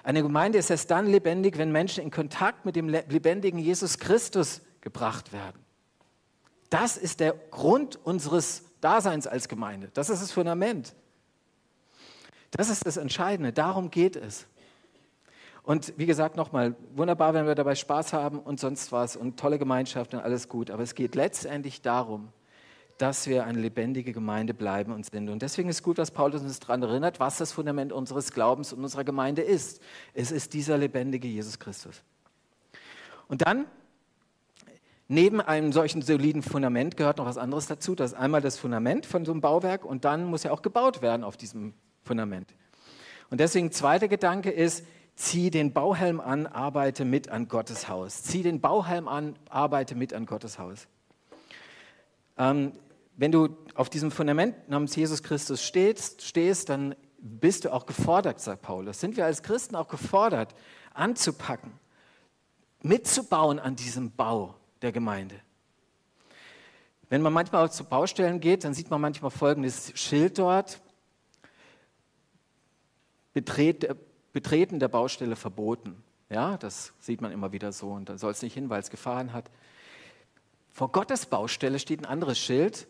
Eine 0.03 0.23
Gemeinde 0.23 0.57
ist 0.57 0.71
erst 0.71 0.91
dann 0.91 1.07
lebendig, 1.07 1.59
wenn 1.59 1.73
Menschen 1.73 2.03
in 2.03 2.11
Kontakt 2.11 2.65
mit 2.65 2.75
dem 2.75 2.89
lebendigen 2.89 3.59
Jesus 3.59 3.99
Christus 3.99 4.63
gebracht 4.81 5.35
werden. 5.35 5.61
Das 6.71 6.97
ist 6.97 7.21
der 7.21 7.35
Grund 7.51 7.97
unseres 8.03 8.63
Daseins 8.81 9.27
als 9.27 9.47
Gemeinde. 9.47 9.91
Das 9.93 10.09
ist 10.09 10.23
das 10.23 10.33
Fundament. 10.33 10.95
Das 12.57 12.71
ist 12.71 12.87
das 12.87 12.97
Entscheidende. 12.97 13.53
Darum 13.53 13.91
geht 13.91 14.17
es. 14.17 14.47
Und 15.65 15.95
wie 15.97 16.07
gesagt, 16.07 16.37
nochmal, 16.37 16.77
wunderbar, 16.95 17.35
wenn 17.35 17.47
wir 17.47 17.55
dabei 17.55 17.75
Spaß 17.75 18.13
haben 18.13 18.39
und 18.39 18.61
sonst 18.61 18.93
was 18.93 19.17
und 19.17 19.41
tolle 19.41 19.59
Gemeinschaft 19.59 20.15
und 20.15 20.21
alles 20.21 20.49
gut. 20.49 20.71
Aber 20.71 20.83
es 20.83 20.95
geht 20.95 21.15
letztendlich 21.15 21.83
darum, 21.83 22.29
dass 22.99 23.27
wir 23.27 23.45
eine 23.45 23.59
lebendige 23.59 24.13
Gemeinde 24.13 24.55
bleiben 24.55 24.93
und 24.93 25.07
sind. 25.11 25.29
Und 25.31 25.43
deswegen 25.43 25.69
ist 25.69 25.83
gut, 25.83 25.99
was 25.99 26.11
Paulus 26.11 26.43
uns 26.43 26.61
daran 26.61 26.83
erinnert, 26.83 27.19
was 27.19 27.39
das 27.39 27.51
Fundament 27.51 27.93
unseres 27.93 28.33
Glaubens 28.33 28.73
und 28.73 28.85
unserer 28.85 29.05
Gemeinde 29.05 29.43
ist. 29.43 29.81
Es 30.13 30.31
ist 30.31 30.53
dieser 30.53 30.79
lebendige 30.79 31.27
Jesus 31.27 31.59
Christus. 31.59 32.03
Und 33.27 33.45
dann, 33.47 33.65
neben 35.09 35.41
einem 35.41 35.73
solchen 35.73 36.03
soliden 36.03 36.43
Fundament 36.43 36.97
gehört 36.97 37.19
noch 37.19 37.27
was 37.27 37.39
anderes 37.39 37.67
dazu. 37.67 37.97
Das 37.97 38.13
ist 38.13 38.19
einmal 38.19 38.43
das 38.43 38.59
Fundament 38.59 39.07
von 39.07 39.25
so 39.25 39.33
einem 39.33 39.41
Bauwerk 39.41 39.85
und 39.85 40.05
dann 40.05 40.27
muss 40.27 40.45
ja 40.45 40.53
auch 40.53 40.63
gebaut 40.63 41.03
werden 41.03 41.25
auf 41.25 41.37
diesem 41.37 41.75
Fundament. 42.05 42.55
Und 43.31 43.41
deswegen 43.41 43.73
zweiter 43.73 44.09
Gedanke 44.09 44.51
ist, 44.51 44.85
zieh 45.17 45.51
den 45.51 45.73
Bauhelm 45.73 46.21
an, 46.21 46.47
arbeite 46.47 47.05
mit 47.05 47.29
an 47.29 47.49
Gottes 47.49 47.89
Haus. 47.89 48.23
Zieh 48.23 48.43
den 48.43 48.61
Bauhelm 48.61 49.09
an, 49.09 49.37
arbeite 49.49 49.95
mit 49.95 50.13
an 50.13 50.27
Gottes 50.27 50.59
Haus. 50.59 50.87
Ähm, 52.37 52.73
wenn 53.17 53.33
du 53.33 53.57
auf 53.75 53.91
diesem 53.91 54.11
Fundament 54.11 54.69
namens 54.69 54.97
Jesus 54.97 55.23
Christus 55.23 55.63
stehst, 55.63 56.23
stehst, 56.23 56.69
dann 56.69 56.95
bist 57.19 57.65
du 57.65 57.73
auch 57.73 57.87
gefordert, 57.87 58.41
sagt 58.41 58.63
Paulus. 58.63 59.01
Sind 59.01 59.17
wir 59.17 59.25
als 59.25 59.43
Christen 59.43 59.77
auch 59.77 59.89
gefordert, 59.89 60.55
anzupacken, 60.93 61.73
mitzubauen 62.83 63.59
an 63.59 63.77
diesem 63.77 64.11
Bau 64.11 64.57
der 64.83 64.93
Gemeinde. 64.93 65.37
Wenn 67.09 67.23
man 67.23 67.33
manchmal 67.33 67.71
zu 67.71 67.85
Baustellen 67.85 68.41
geht, 68.41 68.65
dann 68.65 68.75
sieht 68.75 68.91
man 68.91 69.01
manchmal 69.01 69.31
folgendes 69.31 69.93
Schild 69.95 70.39
dort. 70.39 70.81
Betreten 73.35 74.79
der 74.81 74.89
Baustelle 74.89 75.37
verboten. 75.37 76.03
Ja, 76.31 76.57
das 76.57 76.93
sieht 77.01 77.21
man 77.21 77.33
immer 77.33 77.53
wieder 77.53 77.73
so 77.73 77.91
und 77.91 78.09
da 78.09 78.17
soll 78.17 78.33
es 78.33 78.43
nicht 78.43 78.55
hin, 78.55 78.71
weil 78.71 78.81
es 78.81 78.91
Gefahren 78.91 79.33
hat. 79.33 79.51
Vor 80.73 80.91
Gottes 80.91 81.27
Baustelle 81.27 81.79
steht 81.79 82.01
ein 82.01 82.07
anderes 82.07 82.39
Schild. 82.39 82.87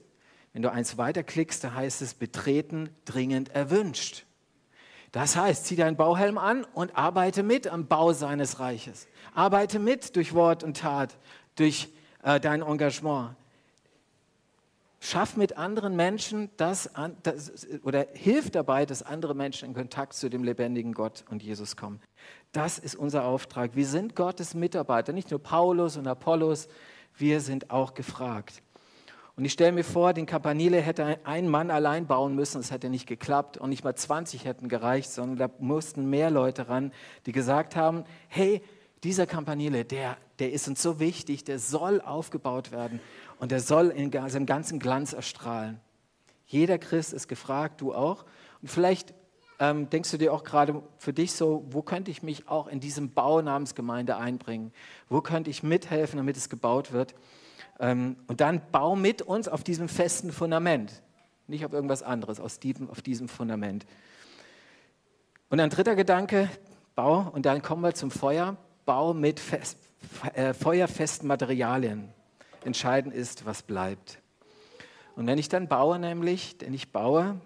Wenn 0.52 0.62
du 0.62 0.70
eins 0.70 0.96
weiterklickst, 0.96 1.64
da 1.64 1.74
heißt 1.74 2.00
es 2.00 2.14
betreten, 2.14 2.88
dringend 3.04 3.50
erwünscht. 3.50 4.24
Das 5.10 5.36
heißt, 5.36 5.66
zieh 5.66 5.76
deinen 5.76 5.96
Bauhelm 5.96 6.38
an 6.38 6.64
und 6.74 6.96
arbeite 6.96 7.42
mit 7.42 7.66
am 7.66 7.86
Bau 7.86 8.12
seines 8.12 8.60
Reiches. 8.60 9.06
Arbeite 9.34 9.78
mit 9.78 10.16
durch 10.16 10.32
Wort 10.34 10.64
und 10.64 10.76
Tat, 10.76 11.16
durch 11.56 11.88
äh, 12.22 12.40
dein 12.40 12.62
Engagement. 12.62 13.36
Schaff 15.06 15.36
mit 15.36 15.58
anderen 15.58 15.96
Menschen 15.96 16.48
das, 16.56 16.88
das, 17.22 17.66
oder 17.82 18.06
hilf 18.14 18.50
dabei, 18.50 18.86
dass 18.86 19.02
andere 19.02 19.34
Menschen 19.34 19.68
in 19.68 19.74
Kontakt 19.74 20.14
zu 20.14 20.30
dem 20.30 20.42
lebendigen 20.42 20.94
Gott 20.94 21.26
und 21.28 21.42
Jesus 21.42 21.76
kommen. 21.76 22.00
Das 22.52 22.78
ist 22.78 22.94
unser 22.94 23.26
Auftrag. 23.26 23.76
Wir 23.76 23.84
sind 23.84 24.16
Gottes 24.16 24.54
Mitarbeiter, 24.54 25.12
nicht 25.12 25.30
nur 25.30 25.42
Paulus 25.42 25.98
und 25.98 26.06
Apollos, 26.06 26.68
wir 27.18 27.42
sind 27.42 27.70
auch 27.70 27.92
gefragt. 27.92 28.62
Und 29.36 29.44
ich 29.44 29.52
stelle 29.52 29.72
mir 29.72 29.84
vor, 29.84 30.14
den 30.14 30.24
Campanile 30.24 30.80
hätte 30.80 31.18
ein 31.24 31.48
Mann 31.48 31.70
allein 31.70 32.06
bauen 32.06 32.34
müssen, 32.34 32.62
es 32.62 32.70
hätte 32.70 32.88
nicht 32.88 33.06
geklappt 33.06 33.58
und 33.58 33.68
nicht 33.68 33.84
mal 33.84 33.94
20 33.94 34.46
hätten 34.46 34.70
gereicht, 34.70 35.10
sondern 35.10 35.36
da 35.36 35.54
mussten 35.58 36.08
mehr 36.08 36.30
Leute 36.30 36.70
ran, 36.70 36.92
die 37.26 37.32
gesagt 37.32 37.76
haben, 37.76 38.04
hey, 38.28 38.62
dieser 39.02 39.26
Campanile, 39.26 39.84
der, 39.84 40.16
der 40.38 40.50
ist 40.52 40.66
uns 40.66 40.82
so 40.82 40.98
wichtig, 40.98 41.44
der 41.44 41.58
soll 41.58 42.00
aufgebaut 42.00 42.72
werden 42.72 43.00
und 43.38 43.50
der 43.50 43.60
soll 43.60 43.88
in 43.88 44.10
seinem 44.28 44.46
ganzen 44.46 44.78
Glanz 44.78 45.12
erstrahlen. 45.12 45.80
Jeder 46.46 46.78
Christ 46.78 47.12
ist 47.12 47.28
gefragt, 47.28 47.80
du 47.80 47.94
auch. 47.94 48.24
Und 48.62 48.68
vielleicht 48.68 49.14
ähm, 49.60 49.88
denkst 49.88 50.10
du 50.10 50.18
dir 50.18 50.32
auch 50.32 50.44
gerade 50.44 50.82
für 50.98 51.12
dich 51.12 51.32
so, 51.32 51.64
wo 51.70 51.82
könnte 51.82 52.10
ich 52.10 52.22
mich 52.22 52.48
auch 52.48 52.66
in 52.66 52.80
diesem 52.80 53.12
Bau 53.12 53.40
namens 53.40 53.74
Gemeinde 53.74 54.16
einbringen? 54.16 54.72
Wo 55.08 55.20
könnte 55.20 55.50
ich 55.50 55.62
mithelfen, 55.62 56.16
damit 56.16 56.36
es 56.36 56.48
gebaut 56.48 56.92
wird? 56.92 57.14
Ähm, 57.80 58.16
und 58.26 58.40
dann 58.40 58.62
bau 58.72 58.96
mit 58.96 59.22
uns 59.22 59.48
auf 59.48 59.64
diesem 59.64 59.88
festen 59.88 60.32
Fundament, 60.32 61.02
nicht 61.46 61.64
auf 61.64 61.72
irgendwas 61.72 62.02
anderes, 62.02 62.40
aus 62.40 62.58
diesem, 62.58 62.90
auf 62.90 63.02
diesem 63.02 63.28
Fundament. 63.28 63.86
Und 65.50 65.60
ein 65.60 65.70
dritter 65.70 65.94
Gedanke, 65.94 66.50
bau, 66.94 67.30
und 67.32 67.46
dann 67.46 67.62
kommen 67.62 67.82
wir 67.82 67.94
zum 67.94 68.10
Feuer, 68.10 68.56
bau 68.86 69.14
mit 69.14 69.40
fest, 69.40 69.78
äh, 70.34 70.52
feuerfesten 70.52 71.28
Materialien. 71.28 72.12
Entscheidend 72.64 73.14
ist, 73.14 73.46
was 73.46 73.62
bleibt. 73.62 74.20
Und 75.16 75.26
wenn 75.26 75.38
ich 75.38 75.48
dann 75.48 75.68
baue, 75.68 75.98
nämlich, 75.98 76.58
denn 76.58 76.74
ich 76.74 76.90
baue, 76.90 77.40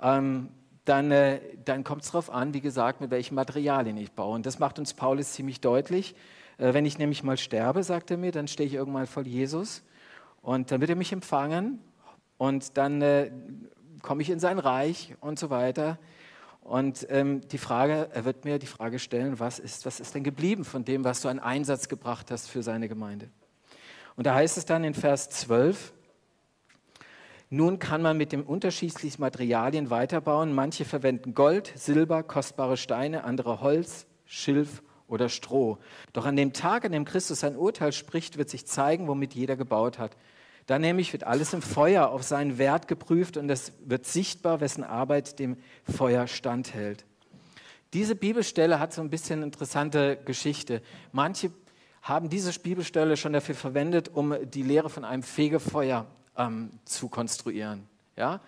ähm, 0.00 0.48
dann, 0.84 1.10
äh, 1.10 1.40
dann 1.64 1.84
kommt 1.84 2.02
es 2.02 2.10
darauf 2.10 2.30
an, 2.30 2.52
wie 2.54 2.60
gesagt, 2.60 3.00
mit 3.00 3.10
welchen 3.10 3.34
Materialien 3.34 3.96
ich 3.96 4.12
baue. 4.12 4.34
Und 4.34 4.46
das 4.46 4.58
macht 4.58 4.78
uns 4.78 4.94
Paulus 4.94 5.32
ziemlich 5.32 5.60
deutlich. 5.60 6.14
Äh, 6.58 6.74
wenn 6.74 6.84
ich 6.84 6.98
nämlich 6.98 7.22
mal 7.22 7.36
sterbe, 7.36 7.82
sagt 7.82 8.10
er 8.10 8.16
mir, 8.16 8.32
dann 8.32 8.48
stehe 8.48 8.66
ich 8.66 8.74
irgendwann 8.74 9.06
vor 9.06 9.22
Jesus 9.22 9.82
und 10.42 10.70
dann 10.70 10.80
wird 10.80 10.90
er 10.90 10.96
mich 10.96 11.12
empfangen 11.12 11.78
und 12.38 12.76
dann 12.76 13.02
äh, 13.02 13.30
komme 14.02 14.22
ich 14.22 14.30
in 14.30 14.40
sein 14.40 14.58
Reich 14.58 15.14
und 15.20 15.38
so 15.38 15.50
weiter. 15.50 15.98
Und 16.62 17.06
ähm, 17.10 17.40
die 17.48 17.58
Frage, 17.58 18.10
er 18.12 18.24
wird 18.24 18.44
mir 18.44 18.58
die 18.58 18.66
Frage 18.66 18.98
stellen, 18.98 19.40
was 19.40 19.58
ist, 19.58 19.86
was 19.86 20.00
ist 20.00 20.14
denn 20.14 20.24
geblieben 20.24 20.64
von 20.64 20.84
dem, 20.84 21.04
was 21.04 21.22
du 21.22 21.28
an 21.28 21.38
Einsatz 21.38 21.88
gebracht 21.88 22.30
hast 22.30 22.48
für 22.48 22.62
seine 22.62 22.88
Gemeinde? 22.88 23.30
Und 24.16 24.26
da 24.26 24.34
heißt 24.34 24.58
es 24.58 24.66
dann 24.66 24.84
in 24.84 24.94
Vers 24.94 25.30
12, 25.30 25.92
Nun 27.48 27.78
kann 27.78 28.02
man 28.02 28.16
mit 28.16 28.32
den 28.32 28.42
unterschiedlichsten 28.42 29.20
Materialien 29.20 29.90
weiterbauen. 29.90 30.54
Manche 30.54 30.84
verwenden 30.84 31.34
Gold, 31.34 31.72
Silber, 31.74 32.22
kostbare 32.22 32.76
Steine, 32.76 33.24
andere 33.24 33.60
Holz, 33.60 34.06
Schilf 34.24 34.82
oder 35.08 35.28
Stroh. 35.28 35.78
Doch 36.12 36.26
an 36.26 36.36
dem 36.36 36.52
Tag, 36.52 36.84
an 36.84 36.92
dem 36.92 37.04
Christus 37.04 37.40
sein 37.40 37.56
Urteil 37.56 37.92
spricht, 37.92 38.38
wird 38.38 38.48
sich 38.48 38.66
zeigen, 38.66 39.08
womit 39.08 39.34
jeder 39.34 39.56
gebaut 39.56 39.98
hat. 39.98 40.16
Dann 40.66 40.82
nämlich 40.82 41.12
wird 41.12 41.24
alles 41.24 41.52
im 41.52 41.62
Feuer 41.62 42.10
auf 42.10 42.22
seinen 42.22 42.58
Wert 42.58 42.86
geprüft 42.86 43.36
und 43.36 43.50
es 43.50 43.72
wird 43.84 44.06
sichtbar, 44.06 44.60
wessen 44.60 44.84
Arbeit 44.84 45.40
dem 45.40 45.56
Feuer 45.82 46.28
standhält. 46.28 47.04
Diese 47.92 48.14
Bibelstelle 48.14 48.78
hat 48.78 48.92
so 48.92 49.02
ein 49.02 49.10
bisschen 49.10 49.42
interessante 49.42 50.16
Geschichte. 50.24 50.80
Manche 51.10 51.50
haben 52.02 52.28
diese 52.28 52.58
Bibelstelle 52.58 53.16
schon 53.16 53.32
dafür 53.32 53.54
verwendet, 53.54 54.10
um 54.12 54.34
die 54.50 54.62
Lehre 54.62 54.90
von 54.90 55.04
einem 55.04 55.22
Fegefeuer 55.22 56.06
ähm, 56.36 56.70
zu 56.84 57.08
konstruieren. 57.08 57.86
Ja? 58.16 58.40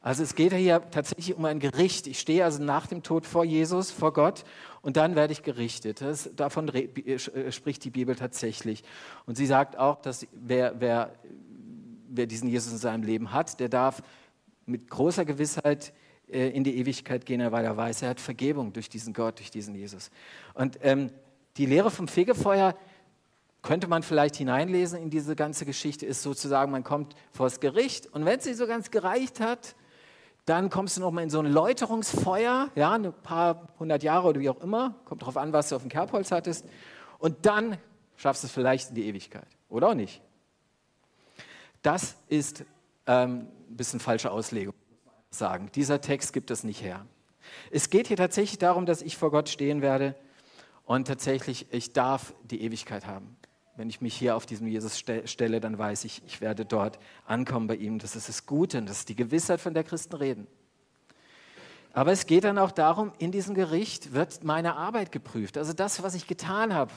Also 0.00 0.22
es 0.22 0.34
geht 0.34 0.52
hier 0.52 0.82
tatsächlich 0.90 1.34
um 1.34 1.44
ein 1.44 1.58
Gericht. 1.58 2.06
Ich 2.06 2.20
stehe 2.20 2.44
also 2.44 2.62
nach 2.62 2.86
dem 2.86 3.02
Tod 3.02 3.26
vor 3.26 3.44
Jesus, 3.44 3.90
vor 3.90 4.12
Gott 4.12 4.44
und 4.82 4.96
dann 4.96 5.16
werde 5.16 5.32
ich 5.32 5.42
gerichtet. 5.42 6.00
Das, 6.00 6.30
davon 6.36 6.68
äh, 6.68 7.18
spricht 7.52 7.84
die 7.84 7.90
Bibel 7.90 8.14
tatsächlich. 8.14 8.84
Und 9.26 9.36
sie 9.36 9.46
sagt 9.46 9.76
auch, 9.78 10.00
dass 10.00 10.26
wer, 10.32 10.80
wer 10.80 11.12
wer 12.08 12.26
diesen 12.26 12.48
Jesus 12.48 12.72
in 12.72 12.78
seinem 12.78 13.02
Leben 13.02 13.32
hat, 13.32 13.60
der 13.60 13.68
darf 13.68 14.02
mit 14.66 14.88
großer 14.88 15.24
Gewissheit 15.24 15.92
äh, 16.28 16.48
in 16.48 16.64
die 16.64 16.76
Ewigkeit 16.78 17.24
gehen, 17.26 17.52
weil 17.52 17.64
er 17.64 17.76
weiß, 17.76 18.02
er 18.02 18.10
hat 18.10 18.20
Vergebung 18.20 18.72
durch 18.72 18.88
diesen 18.88 19.14
Gott, 19.14 19.38
durch 19.38 19.50
diesen 19.50 19.74
Jesus. 19.74 20.10
Und 20.54 20.78
ähm, 20.82 21.10
die 21.56 21.66
Lehre 21.66 21.90
vom 21.90 22.08
Fegefeuer 22.08 22.74
könnte 23.62 23.88
man 23.88 24.02
vielleicht 24.02 24.36
hineinlesen 24.36 25.00
in 25.02 25.10
diese 25.10 25.36
ganze 25.36 25.66
Geschichte, 25.66 26.06
ist 26.06 26.22
sozusagen, 26.22 26.70
man 26.70 26.84
kommt 26.84 27.14
vor 27.32 27.46
das 27.46 27.60
Gericht 27.60 28.06
und 28.06 28.24
wenn 28.24 28.38
es 28.38 28.46
nicht 28.46 28.56
so 28.56 28.66
ganz 28.66 28.90
gereicht 28.90 29.40
hat, 29.40 29.74
dann 30.44 30.70
kommst 30.70 30.96
du 30.96 31.00
nochmal 31.00 31.24
in 31.24 31.30
so 31.30 31.40
ein 31.40 31.52
Läuterungsfeuer, 31.52 32.70
ja, 32.74 32.92
ein 32.92 33.12
paar 33.22 33.68
hundert 33.78 34.02
Jahre 34.02 34.28
oder 34.28 34.40
wie 34.40 34.48
auch 34.48 34.60
immer, 34.60 34.94
kommt 35.04 35.22
darauf 35.22 35.36
an, 35.36 35.52
was 35.52 35.68
du 35.68 35.76
auf 35.76 35.82
dem 35.82 35.90
Kerbholz 35.90 36.30
hattest, 36.30 36.64
und 37.18 37.44
dann 37.44 37.76
schaffst 38.16 38.42
du 38.42 38.46
es 38.46 38.52
vielleicht 38.52 38.90
in 38.90 38.94
die 38.94 39.06
Ewigkeit. 39.06 39.46
Oder 39.68 39.88
auch 39.88 39.94
nicht. 39.94 40.22
Das 41.82 42.16
ist 42.28 42.64
ähm, 43.06 43.48
ein 43.70 43.76
bisschen 43.76 44.00
falsche 44.00 44.30
Auslegung, 44.30 44.74
sagen. 45.30 45.70
Dieser 45.74 46.00
Text 46.00 46.32
gibt 46.32 46.50
es 46.50 46.64
nicht 46.64 46.82
her. 46.82 47.04
Es 47.70 47.90
geht 47.90 48.08
hier 48.08 48.16
tatsächlich 48.16 48.58
darum, 48.58 48.86
dass 48.86 49.02
ich 49.02 49.16
vor 49.16 49.30
Gott 49.30 49.48
stehen 49.48 49.82
werde 49.82 50.14
und 50.84 51.06
tatsächlich, 51.06 51.66
ich 51.72 51.92
darf 51.92 52.34
die 52.44 52.62
Ewigkeit 52.62 53.06
haben. 53.06 53.36
Wenn 53.78 53.88
ich 53.88 54.00
mich 54.00 54.16
hier 54.16 54.34
auf 54.34 54.44
diesem 54.44 54.66
Jesus 54.66 54.98
stelle, 54.98 55.60
dann 55.60 55.78
weiß 55.78 56.02
ich, 56.02 56.20
ich 56.26 56.40
werde 56.40 56.64
dort 56.64 56.98
ankommen 57.28 57.68
bei 57.68 57.76
ihm. 57.76 58.00
Das 58.00 58.16
ist 58.16 58.28
das 58.28 58.44
Gute 58.44 58.78
und 58.78 58.88
das 58.88 58.98
ist 58.98 59.08
die 59.08 59.14
Gewissheit, 59.14 59.60
von 59.60 59.72
der 59.72 59.84
Christen 59.84 60.16
reden. 60.16 60.48
Aber 61.92 62.10
es 62.10 62.26
geht 62.26 62.42
dann 62.42 62.58
auch 62.58 62.72
darum, 62.72 63.12
in 63.20 63.30
diesem 63.30 63.54
Gericht 63.54 64.14
wird 64.14 64.42
meine 64.42 64.74
Arbeit 64.74 65.12
geprüft. 65.12 65.56
Also 65.56 65.74
das, 65.74 66.02
was 66.02 66.16
ich 66.16 66.26
getan 66.26 66.74
habe 66.74 66.90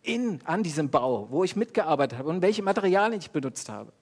in, 0.00 0.38
an 0.44 0.62
diesem 0.62 0.90
Bau, 0.90 1.26
wo 1.30 1.42
ich 1.42 1.56
mitgearbeitet 1.56 2.20
habe 2.20 2.28
und 2.28 2.40
welche 2.40 2.62
Materialien 2.62 3.18
ich 3.18 3.32
benutzt 3.32 3.68
habe. 3.68 3.92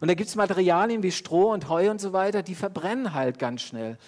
Und 0.00 0.08
da 0.08 0.14
gibt 0.14 0.28
es 0.28 0.34
Materialien 0.34 1.04
wie 1.04 1.12
Stroh 1.12 1.52
und 1.52 1.68
Heu 1.68 1.92
und 1.92 2.00
so 2.00 2.12
weiter, 2.12 2.42
die 2.42 2.56
verbrennen 2.56 3.14
halt 3.14 3.38
ganz 3.38 3.62
schnell. 3.62 3.98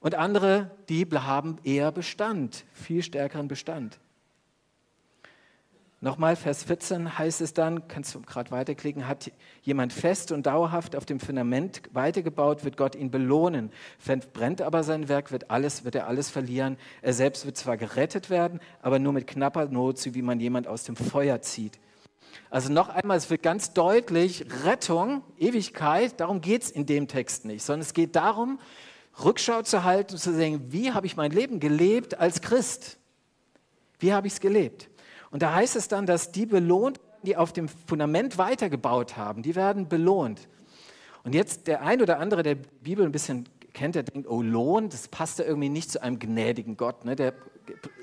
Und 0.00 0.16
andere, 0.16 0.72
die 0.88 1.06
haben 1.14 1.58
eher 1.62 1.92
Bestand, 1.92 2.64
viel 2.72 3.04
stärkeren 3.04 3.46
Bestand. 3.46 4.00
Nochmal, 6.02 6.36
Vers 6.36 6.62
14 6.64 7.18
heißt 7.18 7.40
es 7.40 7.54
dann, 7.54 7.88
kannst 7.88 8.14
du 8.14 8.20
gerade 8.20 8.50
weiterklicken, 8.50 9.08
hat 9.08 9.32
jemand 9.62 9.94
fest 9.94 10.30
und 10.30 10.44
dauerhaft 10.44 10.94
auf 10.94 11.06
dem 11.06 11.20
Fundament 11.20 11.80
weitergebaut, 11.92 12.64
wird 12.64 12.76
Gott 12.76 12.94
ihn 12.94 13.10
belohnen. 13.10 13.72
Brennt 14.34 14.60
aber 14.60 14.82
sein 14.82 15.08
Werk, 15.08 15.32
wird, 15.32 15.50
alles, 15.50 15.84
wird 15.84 15.94
er 15.94 16.06
alles 16.06 16.28
verlieren. 16.28 16.76
Er 17.00 17.14
selbst 17.14 17.46
wird 17.46 17.56
zwar 17.56 17.78
gerettet 17.78 18.28
werden, 18.28 18.60
aber 18.82 18.98
nur 18.98 19.14
mit 19.14 19.26
knapper 19.26 19.66
Not, 19.66 19.98
so 19.98 20.14
wie 20.14 20.20
man 20.20 20.38
jemand 20.38 20.68
aus 20.68 20.84
dem 20.84 20.96
Feuer 20.96 21.40
zieht. 21.40 21.78
Also 22.50 22.70
noch 22.70 22.90
einmal, 22.90 23.16
es 23.16 23.30
wird 23.30 23.42
ganz 23.42 23.72
deutlich, 23.72 24.44
Rettung, 24.64 25.22
Ewigkeit, 25.38 26.20
darum 26.20 26.42
geht 26.42 26.64
es 26.64 26.70
in 26.70 26.84
dem 26.84 27.08
Text 27.08 27.46
nicht, 27.46 27.64
sondern 27.64 27.80
es 27.80 27.94
geht 27.94 28.16
darum, 28.16 28.60
Rückschau 29.24 29.62
zu 29.62 29.82
halten 29.82 30.12
und 30.12 30.18
zu 30.18 30.34
sehen, 30.34 30.66
wie 30.68 30.92
habe 30.92 31.06
ich 31.06 31.16
mein 31.16 31.32
Leben 31.32 31.58
gelebt 31.58 32.18
als 32.18 32.42
Christ? 32.42 32.98
Wie 33.98 34.12
habe 34.12 34.26
ich 34.26 34.34
es 34.34 34.40
gelebt? 34.40 34.90
Und 35.30 35.42
da 35.42 35.54
heißt 35.54 35.76
es 35.76 35.88
dann, 35.88 36.06
dass 36.06 36.32
die 36.32 36.46
belohnt, 36.46 37.00
die 37.22 37.36
auf 37.36 37.52
dem 37.52 37.68
Fundament 37.68 38.38
weitergebaut 38.38 39.16
haben, 39.16 39.42
die 39.42 39.56
werden 39.56 39.88
belohnt. 39.88 40.48
Und 41.24 41.34
jetzt 41.34 41.66
der 41.66 41.82
ein 41.82 42.00
oder 42.00 42.18
andere, 42.18 42.42
der 42.42 42.54
Bibel 42.54 43.04
ein 43.04 43.12
bisschen 43.12 43.48
kennt, 43.72 43.94
der 43.94 44.04
denkt, 44.04 44.28
oh 44.28 44.42
Lohn, 44.42 44.88
das 44.88 45.08
passt 45.08 45.38
ja 45.38 45.44
irgendwie 45.44 45.68
nicht 45.68 45.90
zu 45.90 46.02
einem 46.02 46.18
gnädigen 46.18 46.76
Gott. 46.76 47.04
Ne? 47.04 47.16
Der 47.16 47.34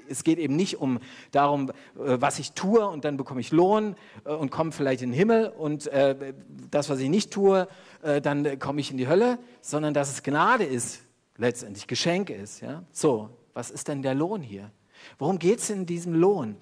es 0.09 0.23
geht 0.23 0.39
eben 0.39 0.55
nicht 0.55 0.79
um 0.79 0.99
darum, 1.31 1.69
äh, 1.69 1.73
was 1.95 2.39
ich 2.39 2.53
tue 2.53 2.86
und 2.88 3.05
dann 3.05 3.17
bekomme 3.17 3.41
ich 3.41 3.51
Lohn 3.51 3.95
äh, 4.25 4.33
und 4.33 4.51
komme 4.51 4.71
vielleicht 4.71 5.01
in 5.01 5.12
den 5.12 5.17
Himmel 5.17 5.47
und 5.47 5.88
äh, 5.88 6.33
das, 6.71 6.89
was 6.89 6.99
ich 6.99 7.09
nicht 7.09 7.31
tue, 7.31 7.67
dann 8.01 8.59
komme 8.59 8.81
ich 8.81 8.91
in 8.91 8.97
die 8.97 9.07
Hölle, 9.07 9.39
sondern 9.62 9.93
dass 9.93 10.12
es 10.12 10.23
Gnade 10.23 10.63
ist, 10.63 11.01
letztendlich 11.38 11.88
Geschenk 11.88 12.29
ist. 12.29 12.62
Ja? 12.62 12.83
So, 12.91 13.29
was 13.53 13.71
ist 13.71 13.88
denn 13.88 14.01
der 14.01 14.13
Lohn 14.13 14.41
hier? 14.41 14.71
Worum 15.19 15.39
geht 15.39 15.59
es 15.59 15.69
in 15.69 15.86
diesem 15.86 16.13
Lohn? 16.13 16.57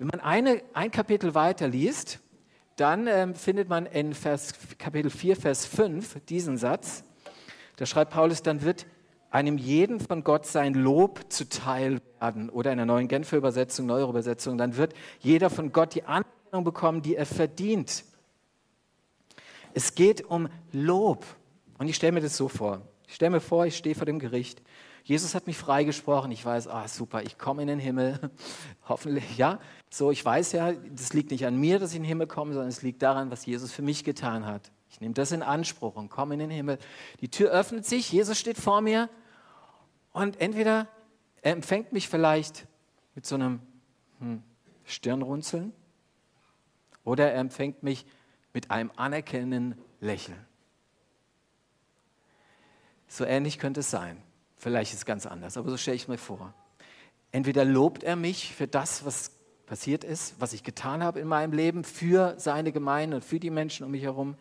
Wenn 0.00 0.06
man 0.06 0.20
eine, 0.20 0.62
ein 0.72 0.90
Kapitel 0.90 1.34
weiter 1.34 1.68
liest, 1.68 2.20
dann 2.76 3.06
ähm, 3.06 3.34
findet 3.34 3.68
man 3.68 3.84
in 3.84 4.14
Vers, 4.14 4.54
Kapitel 4.78 5.10
4, 5.10 5.36
Vers 5.36 5.66
5 5.66 6.24
diesen 6.24 6.56
Satz. 6.56 7.04
Da 7.76 7.84
schreibt 7.84 8.10
Paulus, 8.10 8.42
dann 8.42 8.62
wird 8.62 8.86
einem 9.30 9.58
jeden 9.58 10.00
von 10.00 10.24
Gott 10.24 10.46
sein 10.46 10.72
Lob 10.72 11.30
zuteil 11.30 12.00
werden. 12.18 12.48
Oder 12.48 12.72
in 12.72 12.78
der 12.78 12.86
neuen 12.86 13.08
Genfer 13.08 13.36
Übersetzung, 13.36 13.84
neuere 13.84 14.08
Übersetzung, 14.08 14.56
dann 14.56 14.78
wird 14.78 14.94
jeder 15.18 15.50
von 15.50 15.70
Gott 15.70 15.94
die 15.94 16.04
Anerkennung 16.04 16.64
bekommen, 16.64 17.02
die 17.02 17.16
er 17.16 17.26
verdient. 17.26 18.04
Es 19.74 19.94
geht 19.94 20.24
um 20.24 20.48
Lob. 20.72 21.26
Und 21.76 21.88
ich 21.88 21.96
stelle 21.96 22.12
mir 22.12 22.22
das 22.22 22.38
so 22.38 22.48
vor. 22.48 22.80
Ich 23.06 23.16
stelle 23.16 23.32
mir 23.32 23.40
vor, 23.40 23.66
ich 23.66 23.76
stehe 23.76 23.94
vor 23.94 24.06
dem 24.06 24.18
Gericht. 24.18 24.62
Jesus 25.04 25.34
hat 25.34 25.46
mich 25.46 25.58
freigesprochen. 25.58 26.32
Ich 26.32 26.42
weiß, 26.42 26.68
ah, 26.68 26.88
super, 26.88 27.22
ich 27.22 27.36
komme 27.36 27.60
in 27.60 27.68
den 27.68 27.78
Himmel. 27.78 28.18
Hoffentlich, 28.88 29.36
ja. 29.36 29.58
So, 29.90 30.12
ich 30.12 30.24
weiß 30.24 30.52
ja, 30.52 30.72
das 30.72 31.12
liegt 31.12 31.32
nicht 31.32 31.44
an 31.46 31.56
mir, 31.56 31.80
dass 31.80 31.90
ich 31.90 31.96
in 31.96 32.02
den 32.02 32.08
Himmel 32.08 32.28
komme, 32.28 32.52
sondern 32.52 32.68
es 32.68 32.82
liegt 32.82 33.02
daran, 33.02 33.30
was 33.32 33.44
Jesus 33.44 33.72
für 33.72 33.82
mich 33.82 34.04
getan 34.04 34.46
hat. 34.46 34.70
Ich 34.88 35.00
nehme 35.00 35.14
das 35.14 35.32
in 35.32 35.42
Anspruch 35.42 35.96
und 35.96 36.08
komme 36.08 36.34
in 36.34 36.40
den 36.40 36.50
Himmel. 36.50 36.78
Die 37.20 37.28
Tür 37.28 37.50
öffnet 37.50 37.84
sich, 37.84 38.10
Jesus 38.12 38.38
steht 38.38 38.56
vor 38.56 38.80
mir 38.80 39.08
und 40.12 40.40
entweder 40.40 40.88
er 41.42 41.52
empfängt 41.52 41.92
mich 41.92 42.08
vielleicht 42.08 42.66
mit 43.14 43.26
so 43.26 43.34
einem 43.34 43.60
hm, 44.20 44.42
Stirnrunzeln 44.84 45.72
oder 47.02 47.32
er 47.32 47.40
empfängt 47.40 47.82
mich 47.82 48.06
mit 48.52 48.70
einem 48.70 48.92
anerkennenden 48.94 49.76
Lächeln. 50.00 50.38
So 53.08 53.24
ähnlich 53.24 53.58
könnte 53.58 53.80
es 53.80 53.90
sein. 53.90 54.22
Vielleicht 54.56 54.92
ist 54.92 54.98
es 54.98 55.04
ganz 55.04 55.26
anders, 55.26 55.56
aber 55.56 55.70
so 55.70 55.76
stelle 55.76 55.96
ich 55.96 56.02
es 56.02 56.08
mir 56.08 56.18
vor. 56.18 56.54
Entweder 57.32 57.64
lobt 57.64 58.04
er 58.04 58.14
mich 58.14 58.54
für 58.54 58.68
das, 58.68 59.04
was 59.04 59.32
passiert 59.70 60.02
ist, 60.02 60.34
was 60.40 60.52
ich 60.52 60.64
getan 60.64 61.00
habe 61.00 61.20
in 61.20 61.28
meinem 61.28 61.52
Leben, 61.52 61.84
für 61.84 62.34
seine 62.38 62.72
Gemeinde 62.72 63.14
und 63.14 63.24
für 63.24 63.38
die 63.38 63.50
Menschen 63.50 63.86
um 63.86 63.92
mich 63.92 64.02
herum, 64.02 64.34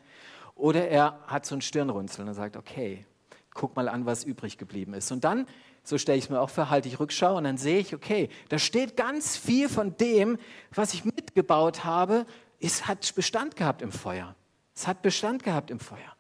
oder 0.56 0.88
er 0.88 1.20
hat 1.28 1.46
so 1.46 1.54
ein 1.54 1.62
Stirnrunzeln 1.62 2.28
und 2.28 2.34
sagt, 2.34 2.58
okay, 2.58 3.06
guck 3.54 3.76
mal 3.76 3.88
an, 3.90 4.08
was 4.08 4.24
übrig 4.24 4.58
geblieben 4.58 4.96
ist. 4.96 5.12
Und 5.12 5.24
dann, 5.24 5.46
so 5.84 6.00
stelle 6.00 6.18
ich 6.18 6.24
es 6.24 6.30
mir 6.32 6.42
auch 6.42 6.50
vor, 6.50 6.72
halte 6.72 6.88
ich 6.88 7.00
Rückschau 7.00 7.38
und 7.38 7.44
dann 7.44 7.60
sehe 7.60 7.78
ich, 7.78 7.94
okay, 7.94 8.30
da 8.50 8.58
steht 8.58 8.98
ganz 8.98 9.38
viel 9.38 9.70
von 9.70 9.96
dem, 9.98 10.40
was 10.74 10.96
ich 10.96 11.06
mitgebaut 11.06 11.84
habe, 11.84 12.26
es 12.60 12.88
hat 12.88 13.14
Bestand 13.14 13.56
gehabt 13.56 13.84
im 13.84 13.92
Feuer. 13.92 14.36
Es 14.74 14.88
hat 14.88 15.04
Bestand 15.04 15.44
gehabt 15.44 15.70
im 15.70 15.80
Feuer. 15.80 16.16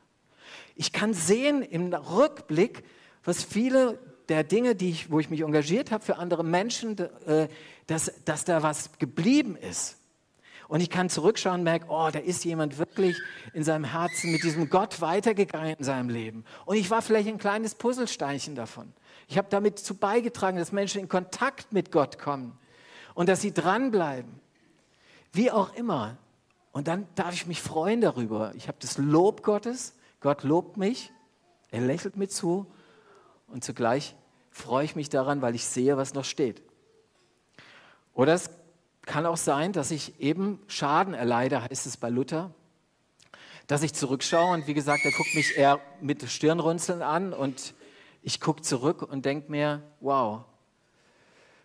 Ich 0.75 0.93
kann 0.93 1.15
sehen 1.15 1.63
im 1.63 1.91
Rückblick, 1.95 2.83
was 3.23 3.43
viele 3.43 3.97
der 4.29 4.43
Dinge, 4.43 4.75
die 4.75 4.91
ich, 4.91 5.11
wo 5.11 5.19
ich 5.19 5.29
mich 5.29 5.41
engagiert 5.41 5.91
habe 5.91 6.03
für 6.03 6.17
andere 6.17 6.43
Menschen, 6.43 6.97
äh, 7.25 7.47
dass, 7.87 8.11
dass 8.25 8.45
da 8.45 8.63
was 8.63 8.91
geblieben 8.99 9.55
ist. 9.55 9.97
Und 10.67 10.81
ich 10.81 10.91
kann 10.91 11.09
zurückschauen 11.09 11.61
und 11.61 11.63
merke, 11.63 11.87
oh, 11.89 12.09
da 12.13 12.19
ist 12.19 12.45
jemand 12.45 12.77
wirklich 12.77 13.17
in 13.53 13.63
seinem 13.63 13.85
Herzen 13.85 14.31
mit 14.31 14.43
diesem 14.43 14.69
Gott 14.69 15.01
weitergegangen 15.01 15.75
in 15.75 15.83
seinem 15.83 16.09
Leben. 16.09 16.45
Und 16.65 16.75
ich 16.75 16.91
war 16.91 17.01
vielleicht 17.01 17.27
ein 17.27 17.39
kleines 17.39 17.73
Puzzlesteinchen 17.73 18.53
davon. 18.53 18.93
Ich 19.27 19.39
habe 19.39 19.47
damit 19.49 19.79
zu 19.79 19.95
beigetragen, 19.95 20.57
dass 20.57 20.71
Menschen 20.71 21.01
in 21.01 21.09
Kontakt 21.09 21.73
mit 21.73 21.91
Gott 21.91 22.19
kommen 22.19 22.55
und 23.15 23.29
dass 23.29 23.41
sie 23.41 23.51
dranbleiben. 23.51 24.39
Wie 25.31 25.49
auch 25.49 25.73
immer. 25.73 26.17
Und 26.71 26.87
dann 26.87 27.07
darf 27.15 27.33
ich 27.33 27.47
mich 27.47 27.63
freuen 27.63 28.01
darüber. 28.01 28.53
Ich 28.55 28.67
habe 28.67 28.77
das 28.79 28.99
Lob 28.99 29.41
Gottes. 29.41 29.95
Gott 30.19 30.43
lobt 30.43 30.77
mich. 30.77 31.11
Er 31.71 31.81
lächelt 31.81 32.15
mir 32.15 32.29
zu. 32.29 32.67
Und 33.47 33.63
zugleich 33.63 34.15
freue 34.59 34.85
ich 34.85 34.95
mich 34.95 35.09
daran, 35.09 35.41
weil 35.41 35.55
ich 35.55 35.65
sehe, 35.65 35.97
was 35.97 36.13
noch 36.13 36.25
steht. 36.25 36.61
Oder 38.13 38.33
es 38.33 38.49
kann 39.05 39.25
auch 39.25 39.37
sein, 39.37 39.73
dass 39.73 39.91
ich 39.91 40.19
eben 40.19 40.59
Schaden 40.67 41.13
erleide, 41.13 41.63
heißt 41.63 41.87
es 41.87 41.97
bei 41.97 42.09
Luther, 42.09 42.51
dass 43.67 43.81
ich 43.81 43.93
zurückschaue 43.93 44.53
und 44.53 44.67
wie 44.67 44.73
gesagt, 44.73 45.05
er 45.05 45.11
guckt 45.11 45.33
mich 45.35 45.57
eher 45.57 45.79
mit 46.01 46.29
Stirnrunzeln 46.29 47.01
an 47.01 47.33
und 47.33 47.73
ich 48.21 48.41
gucke 48.41 48.61
zurück 48.61 49.01
und 49.01 49.25
denke 49.25 49.49
mir, 49.51 49.81
wow, 49.99 50.43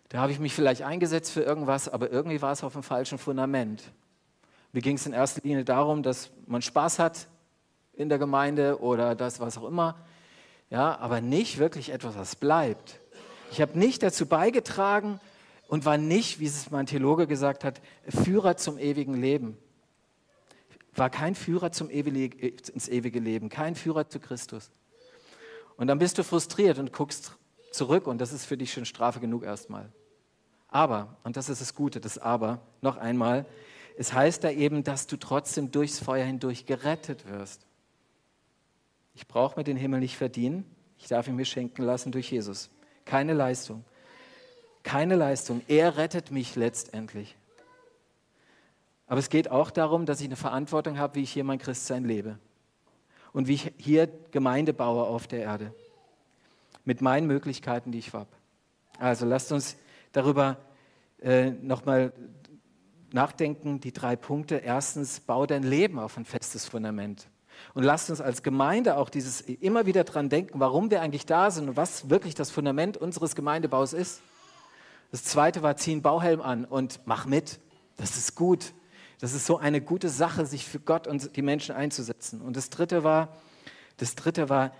da 0.09 0.19
habe 0.19 0.31
ich 0.31 0.39
mich 0.39 0.53
vielleicht 0.53 0.83
eingesetzt 0.83 1.31
für 1.31 1.41
irgendwas, 1.41 1.89
aber 1.89 2.11
irgendwie 2.11 2.41
war 2.41 2.51
es 2.51 2.63
auf 2.63 2.73
dem 2.73 2.83
falschen 2.83 3.17
Fundament. 3.17 3.91
Mir 4.71 4.81
ging 4.81 4.95
es 4.95 5.05
in 5.05 5.13
erster 5.13 5.41
Linie 5.43 5.65
darum, 5.65 6.03
dass 6.03 6.29
man 6.47 6.61
Spaß 6.61 6.99
hat 6.99 7.27
in 7.93 8.09
der 8.09 8.17
Gemeinde 8.17 8.81
oder 8.81 9.15
das, 9.15 9.39
was 9.39 9.57
auch 9.57 9.67
immer, 9.67 9.95
ja, 10.69 10.97
aber 10.97 11.21
nicht 11.21 11.57
wirklich 11.57 11.91
etwas, 11.91 12.17
was 12.17 12.35
bleibt. 12.35 12.99
Ich 13.51 13.61
habe 13.61 13.77
nicht 13.77 14.03
dazu 14.03 14.25
beigetragen 14.25 15.19
und 15.67 15.85
war 15.85 15.97
nicht, 15.97 16.39
wie 16.39 16.45
es 16.45 16.71
mein 16.71 16.85
Theologe 16.85 17.27
gesagt 17.27 17.63
hat, 17.63 17.81
Führer 18.07 18.57
zum 18.57 18.77
ewigen 18.77 19.15
Leben. 19.15 19.57
War 20.93 21.09
kein 21.09 21.35
Führer 21.35 21.71
zum 21.71 21.89
ewige, 21.89 22.47
ins 22.47 22.87
ewige 22.87 23.19
Leben, 23.19 23.49
kein 23.49 23.75
Führer 23.75 24.07
zu 24.09 24.19
Christus. 24.19 24.71
Und 25.77 25.87
dann 25.87 25.99
bist 25.99 26.17
du 26.17 26.23
frustriert 26.23 26.79
und 26.79 26.93
guckst 26.93 27.33
zurück 27.71 28.07
und 28.07 28.19
das 28.19 28.31
ist 28.31 28.45
für 28.45 28.57
dich 28.57 28.71
schon 28.71 28.85
Strafe 28.85 29.19
genug 29.19 29.43
erstmal. 29.43 29.91
Aber, 30.67 31.17
und 31.23 31.37
das 31.37 31.49
ist 31.49 31.61
das 31.61 31.75
Gute, 31.75 31.99
das 31.99 32.17
Aber, 32.17 32.61
noch 32.81 32.97
einmal, 32.97 33.45
es 33.97 34.13
heißt 34.13 34.43
da 34.43 34.51
eben, 34.51 34.83
dass 34.83 35.07
du 35.07 35.17
trotzdem 35.17 35.71
durchs 35.71 35.99
Feuer 35.99 36.25
hindurch 36.25 36.65
gerettet 36.65 37.29
wirst. 37.29 37.65
Ich 39.15 39.27
brauche 39.27 39.57
mir 39.57 39.63
den 39.63 39.77
Himmel 39.77 40.01
nicht 40.01 40.17
verdienen, 40.17 40.65
ich 40.97 41.07
darf 41.07 41.27
ihn 41.27 41.35
mir 41.35 41.45
schenken 41.45 41.83
lassen 41.83 42.11
durch 42.11 42.31
Jesus. 42.31 42.69
Keine 43.05 43.33
Leistung. 43.33 43.83
Keine 44.83 45.15
Leistung. 45.15 45.61
Er 45.67 45.97
rettet 45.97 46.31
mich 46.31 46.55
letztendlich. 46.55 47.35
Aber 49.07 49.19
es 49.19 49.29
geht 49.29 49.49
auch 49.49 49.71
darum, 49.71 50.05
dass 50.05 50.19
ich 50.19 50.27
eine 50.27 50.35
Verantwortung 50.35 50.97
habe, 50.97 51.15
wie 51.15 51.23
ich 51.23 51.31
hier 51.31 51.43
mein 51.43 51.59
Christsein 51.59 52.05
lebe. 52.05 52.39
Und 53.33 53.47
wie 53.47 53.53
ich 53.53 53.71
hier 53.77 54.07
Gemeinde 54.31 54.73
baue 54.73 55.03
auf 55.03 55.27
der 55.27 55.41
Erde. 55.41 55.73
Mit 56.85 57.01
meinen 57.01 57.27
Möglichkeiten, 57.27 57.91
die 57.91 57.99
ich 57.99 58.13
habe. 58.13 58.29
Also 58.99 59.25
lasst 59.25 59.51
uns 59.51 59.75
darüber 60.11 60.57
äh, 61.21 61.51
nochmal 61.51 62.13
nachdenken, 63.11 63.79
die 63.79 63.91
drei 63.91 64.15
Punkte. 64.15 64.55
Erstens, 64.55 65.19
bau 65.19 65.45
dein 65.45 65.63
Leben 65.63 65.99
auf 65.99 66.17
ein 66.17 66.25
festes 66.25 66.65
Fundament. 66.65 67.27
Und 67.73 67.83
lasst 67.83 68.09
uns 68.09 68.21
als 68.21 68.43
Gemeinde 68.43 68.97
auch 68.97 69.09
dieses 69.09 69.41
immer 69.41 69.85
wieder 69.85 70.03
dran 70.03 70.29
denken, 70.29 70.59
warum 70.59 70.91
wir 70.91 71.01
eigentlich 71.01 71.25
da 71.25 71.51
sind 71.51 71.69
und 71.69 71.77
was 71.77 72.09
wirklich 72.09 72.35
das 72.35 72.51
Fundament 72.51 72.97
unseres 72.97 73.35
Gemeindebaus 73.35 73.93
ist. 73.93 74.21
Das 75.11 75.23
zweite 75.23 75.61
war, 75.61 75.75
zieh 75.77 75.91
einen 75.91 76.01
Bauhelm 76.01 76.41
an 76.41 76.65
und 76.65 76.99
mach 77.05 77.25
mit. 77.25 77.59
Das 77.97 78.17
ist 78.17 78.35
gut. 78.35 78.73
Das 79.19 79.33
ist 79.33 79.45
so 79.45 79.57
eine 79.57 79.81
gute 79.81 80.09
Sache, 80.09 80.45
sich 80.45 80.65
für 80.65 80.79
Gott 80.79 81.07
und 81.07 81.35
die 81.35 81.41
Menschen 81.41 81.75
einzusetzen. 81.75 82.41
Und 82.41 82.57
das 82.57 82.69
dritte 82.69 83.03
war, 83.03 83.29
das 83.97 84.15
dritte 84.15 84.49
war, 84.49 84.71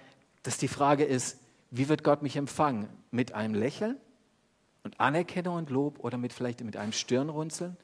dass 0.44 0.58
die 0.58 0.68
Frage 0.68 1.04
ist, 1.04 1.38
wie 1.72 1.90
wird 1.90 2.04
Gott 2.04 2.22
mich 2.22 2.36
empfangen? 2.36 2.90
Mit 3.12 3.34
einem 3.34 3.56
Lächeln 3.56 3.98
und 4.84 5.00
Anerkennung 5.00 5.56
und 5.56 5.70
Lob 5.70 6.00
oder 6.04 6.18
mit 6.18 6.34
vielleicht 6.34 6.64
mit 6.64 6.78
einem 6.78 6.92
Stirnrunzeln? 6.92 7.78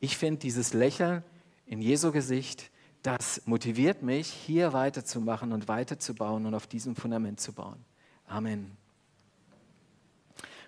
Ich 0.00 0.16
finde 0.16 0.40
dieses 0.40 0.74
Lächeln 0.74 1.22
in 1.66 1.80
Jesu 1.80 2.12
Gesicht, 2.12 2.70
das 3.04 3.42
motiviert 3.44 4.02
mich, 4.02 4.28
hier 4.28 4.72
weiterzumachen 4.72 5.52
und 5.52 5.68
weiterzubauen 5.68 6.46
und 6.46 6.54
auf 6.54 6.66
diesem 6.66 6.96
Fundament 6.96 7.38
zu 7.38 7.52
bauen. 7.52 7.84
Amen. 8.26 8.76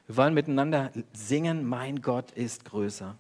Wir 0.07 0.18
wollen 0.18 0.35
miteinander 0.35 0.92
singen, 1.14 1.64
mein 1.64 2.03
Gott 2.03 2.31
ist 2.33 2.66
größer. 2.66 3.16